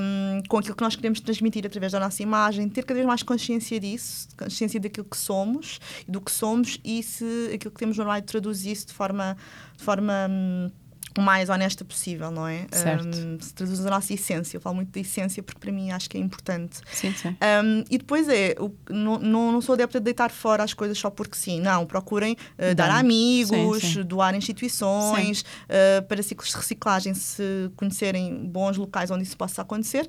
hum, 0.00 0.42
com 0.48 0.58
aquilo 0.58 0.76
que 0.76 0.82
nós 0.82 0.94
queremos 0.94 1.20
transmitir 1.20 1.66
através 1.66 1.92
da 1.92 2.00
nossa 2.00 2.22
imagem, 2.22 2.68
ter 2.68 2.84
cada 2.84 2.94
vez 2.94 3.06
mais 3.06 3.22
consciência 3.22 3.80
disso, 3.80 4.28
consciência 4.38 4.78
daquilo 4.78 5.06
que 5.06 5.16
somos 5.16 5.80
do 6.06 6.20
que 6.20 6.30
somos 6.30 6.80
e 6.84 7.02
se 7.02 7.50
aquilo 7.54 7.72
que 7.72 7.78
temos 7.78 7.96
no 7.96 8.02
armário 8.02 8.26
traduz 8.26 8.64
isso 8.64 8.88
de 8.88 8.92
forma, 8.92 9.36
de 9.76 9.82
forma 9.82 10.28
hum, 10.30 10.70
o 11.18 11.22
mais 11.22 11.48
honesta 11.48 11.84
possível, 11.84 12.30
não 12.30 12.46
é? 12.46 12.66
Certo. 12.70 13.06
Um, 13.06 13.38
se 13.40 13.52
traduz 13.52 13.84
a 13.84 13.90
nossa 13.90 14.12
essência. 14.14 14.56
Eu 14.56 14.60
falo 14.60 14.76
muito 14.76 14.90
da 14.90 15.00
essência 15.00 15.42
porque 15.42 15.60
para 15.60 15.72
mim 15.72 15.90
acho 15.90 16.08
que 16.08 16.16
é 16.16 16.20
importante. 16.20 16.78
Sim, 16.92 17.12
sim. 17.12 17.28
Um, 17.28 17.84
e 17.90 17.98
depois 17.98 18.28
é, 18.28 18.54
o, 18.58 18.70
não, 18.88 19.18
não, 19.18 19.52
não 19.52 19.60
sou 19.60 19.74
adepta 19.74 19.98
de 19.98 20.04
deitar 20.04 20.30
fora 20.30 20.62
as 20.62 20.72
coisas 20.72 20.98
só 20.98 21.10
porque 21.10 21.36
sim. 21.36 21.60
Não, 21.60 21.84
procurem 21.86 22.36
uh, 22.58 22.74
dar 22.74 22.90
a 22.90 22.98
amigos, 22.98 23.80
Sim, 23.82 23.94
sim. 23.94 24.02
doar 24.02 24.34
instituições, 24.34 25.42
uh, 25.42 26.02
para 26.06 26.22
ciclos 26.22 26.50
de 26.50 26.56
reciclagem, 26.56 27.14
se 27.14 27.70
conhecerem 27.76 28.46
bons 28.46 28.76
locais 28.76 29.10
onde 29.10 29.24
isso 29.24 29.36
possa 29.36 29.62
acontecer. 29.62 30.06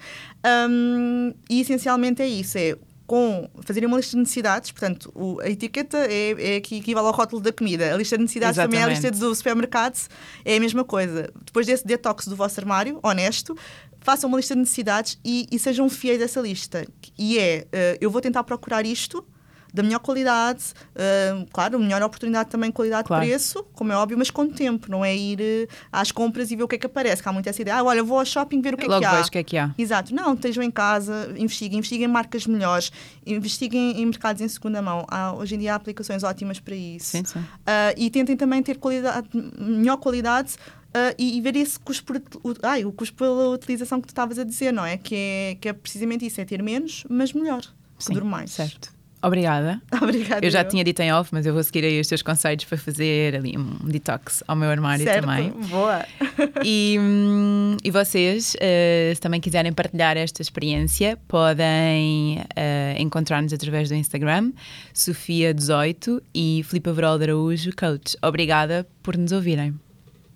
Um, 0.70 1.34
e 1.50 1.62
essencialmente 1.62 2.22
é 2.22 2.28
isso: 2.28 2.58
é 2.58 2.78
com 3.12 3.50
fazerem 3.64 3.88
uma 3.88 3.98
lista 3.98 4.12
de 4.16 4.20
necessidades, 4.20 4.72
portanto, 4.72 5.12
o- 5.14 5.42
a 5.42 5.50
etiqueta 5.50 5.98
é, 6.10 6.56
é 6.56 6.62
que 6.62 6.78
equivale 6.78 7.08
ao 7.08 7.12
rótulo 7.14 7.42
da 7.42 7.52
comida. 7.52 7.94
A 7.94 7.98
lista 7.98 8.16
de 8.16 8.22
necessidades 8.22 8.56
também 8.56 8.80
é 8.80 8.84
a 8.84 8.88
lista 8.88 9.08
Exatamente. 9.08 9.30
do 9.30 9.36
supermercado, 9.36 10.00
é 10.46 10.56
a 10.56 10.60
mesma 10.62 10.86
coisa. 10.86 11.30
Depois 11.46 11.68
desse 11.68 11.86
detox 11.86 12.26
do 12.28 12.38
vosso 12.38 12.58
armário, 12.62 13.02
honesto, 13.04 13.54
façam 14.00 14.30
uma 14.30 14.38
lista 14.38 14.54
de 14.54 14.62
necessidades 14.62 15.20
e, 15.26 15.46
e 15.52 15.60
sejam 15.60 15.90
fiéis 15.90 16.22
a 16.22 16.24
essa 16.24 16.40
lista. 16.40 16.88
E 17.20 17.38
é, 17.38 17.68
eh, 17.70 17.98
eu 18.00 18.10
vou 18.10 18.22
tentar 18.22 18.46
procurar 18.46 18.86
isto 18.86 19.26
da 19.74 19.82
melhor 19.84 20.00
qualidade, 20.00 20.64
eh, 20.96 21.46
claro, 21.52 21.80
melhor 21.80 22.02
oportunidade 22.04 22.50
também, 22.50 22.72
Claro. 22.72 22.92
qualidade-preço, 22.92 23.64
como 23.74 23.92
é 23.92 23.96
óbvio, 23.96 24.18
mas 24.18 24.30
com 24.30 24.50
tempo, 24.50 24.90
não 24.92 25.04
é 25.06 25.16
ir 25.16 25.40
eh, 25.42 25.68
às 25.92 26.12
compras 26.12 26.52
e 26.52 26.56
ver 26.56 26.64
o 26.64 26.68
que 26.68 26.76
é 26.76 26.78
que 26.78 26.86
aparece, 26.86 27.22
que 27.24 27.30
há 27.30 27.32
muita 27.32 27.50
essa 27.50 27.62
ideia, 27.62 27.78
ah, 27.78 27.84
olha, 27.84 28.04
vou 28.04 28.20
ao 28.20 28.26
shopping 28.26 28.62
ver 28.62 28.74
o 28.74 28.78
que 28.78 28.86
é 28.86 28.88
Logo 28.88 29.00
que 29.00 29.06
há. 29.06 29.16
vejo 29.16 29.28
o 29.30 29.32
que 29.32 29.38
é 29.38 29.44
que 29.44 29.58
há. 29.58 29.74
Exato, 29.78 30.14
não, 30.14 30.34
estejam 30.34 30.64
em 30.64 30.72
casa, 30.72 31.34
investiguem, 31.38 31.80
investiguem 31.80 32.06
em 32.06 32.12
marcas 32.12 32.46
melhores, 32.46 32.92
investiguem 33.26 34.02
em 34.02 34.06
mercados 34.06 34.42
em 34.42 34.48
segunda 34.48 34.82
mão. 34.82 35.06
Há, 35.08 35.34
hoje 35.34 35.56
em 35.56 35.60
dia 35.60 35.74
há 35.74 35.76
aplicações 35.76 36.24
ótimas 36.24 36.60
para 36.60 36.76
isso. 36.76 37.08
Sim, 37.08 37.24
sim. 37.26 37.44
Ah, 37.66 37.94
e 37.98 38.10
tentem 38.10 38.36
também 38.36 38.62
ter 38.62 38.78
qualidade, 38.78 39.28
melhor 39.58 39.98
qualidade 39.98 40.56
ah, 40.94 41.14
e, 41.18 41.38
e 41.38 41.42
ver 41.42 41.56
esse 41.56 41.80
custo 41.80 42.04
por, 42.04 42.18
ut- 42.18 42.60
ai, 42.64 42.84
o 42.86 42.92
custo 42.92 43.16
pela 43.16 43.50
utilização 43.50 44.02
que 44.02 44.08
tu 44.08 44.12
estavas 44.12 44.38
a 44.38 44.44
dizer, 44.44 44.72
não 44.74 44.86
é? 44.86 44.98
Que, 44.98 45.16
é? 45.16 45.58
que 45.62 45.70
é 45.70 45.74
precisamente 45.74 46.26
isso, 46.26 46.42
é 46.42 46.46
ter 46.46 46.62
menos, 46.62 47.04
mas 47.10 47.32
melhor, 47.34 47.62
que 47.62 48.04
Sim, 48.06 48.14
dure 48.14 48.26
mais. 48.26 48.52
Certo. 48.52 48.92
Obrigada. 49.22 49.82
Obrigada. 50.02 50.46
Eu 50.46 50.50
já 50.50 50.62
eu. 50.62 50.68
tinha 50.68 50.84
dito 50.84 51.00
em 51.02 51.14
off, 51.14 51.30
mas 51.32 51.46
eu 51.46 51.54
vou 51.54 51.64
seguir 51.64 51.86
aí 51.86 52.00
os 52.00 52.08
teus 52.08 52.22
conselhos 52.22 52.66
para 52.66 52.78
fazer 52.78 53.36
ali 53.36 53.58
um 53.58 53.78
detox 53.84 54.44
ao 54.48 54.56
meu 54.56 54.70
armário 54.70 55.04
certo? 55.04 55.26
também. 55.26 55.50
Boa. 55.70 56.06
E, 56.64 56.98
hum, 57.00 57.78
e 57.84 57.92
vocês, 57.92 58.56
eh, 58.60 59.12
se 59.16 59.22
também 59.22 59.40
quiserem 59.42 59.72
partilhar 59.74 60.16
esta 60.18 60.42
experiência, 60.42 61.18
podem 61.28 62.44
eh, 62.56 62.96
encontrar-nos 63.00 63.54
através 63.54 63.90
do 63.90 63.96
Instagram, 63.96 64.52
Sofia18 64.94 66.22
e 66.34 66.64
Filipe 66.68 66.90
Averol 66.90 67.18
de 67.18 67.26
Araújo, 67.26 67.72
coach. 67.76 68.16
Obrigada 68.22 68.88
por 69.02 69.18
nos 69.18 69.32
ouvirem. 69.32 69.76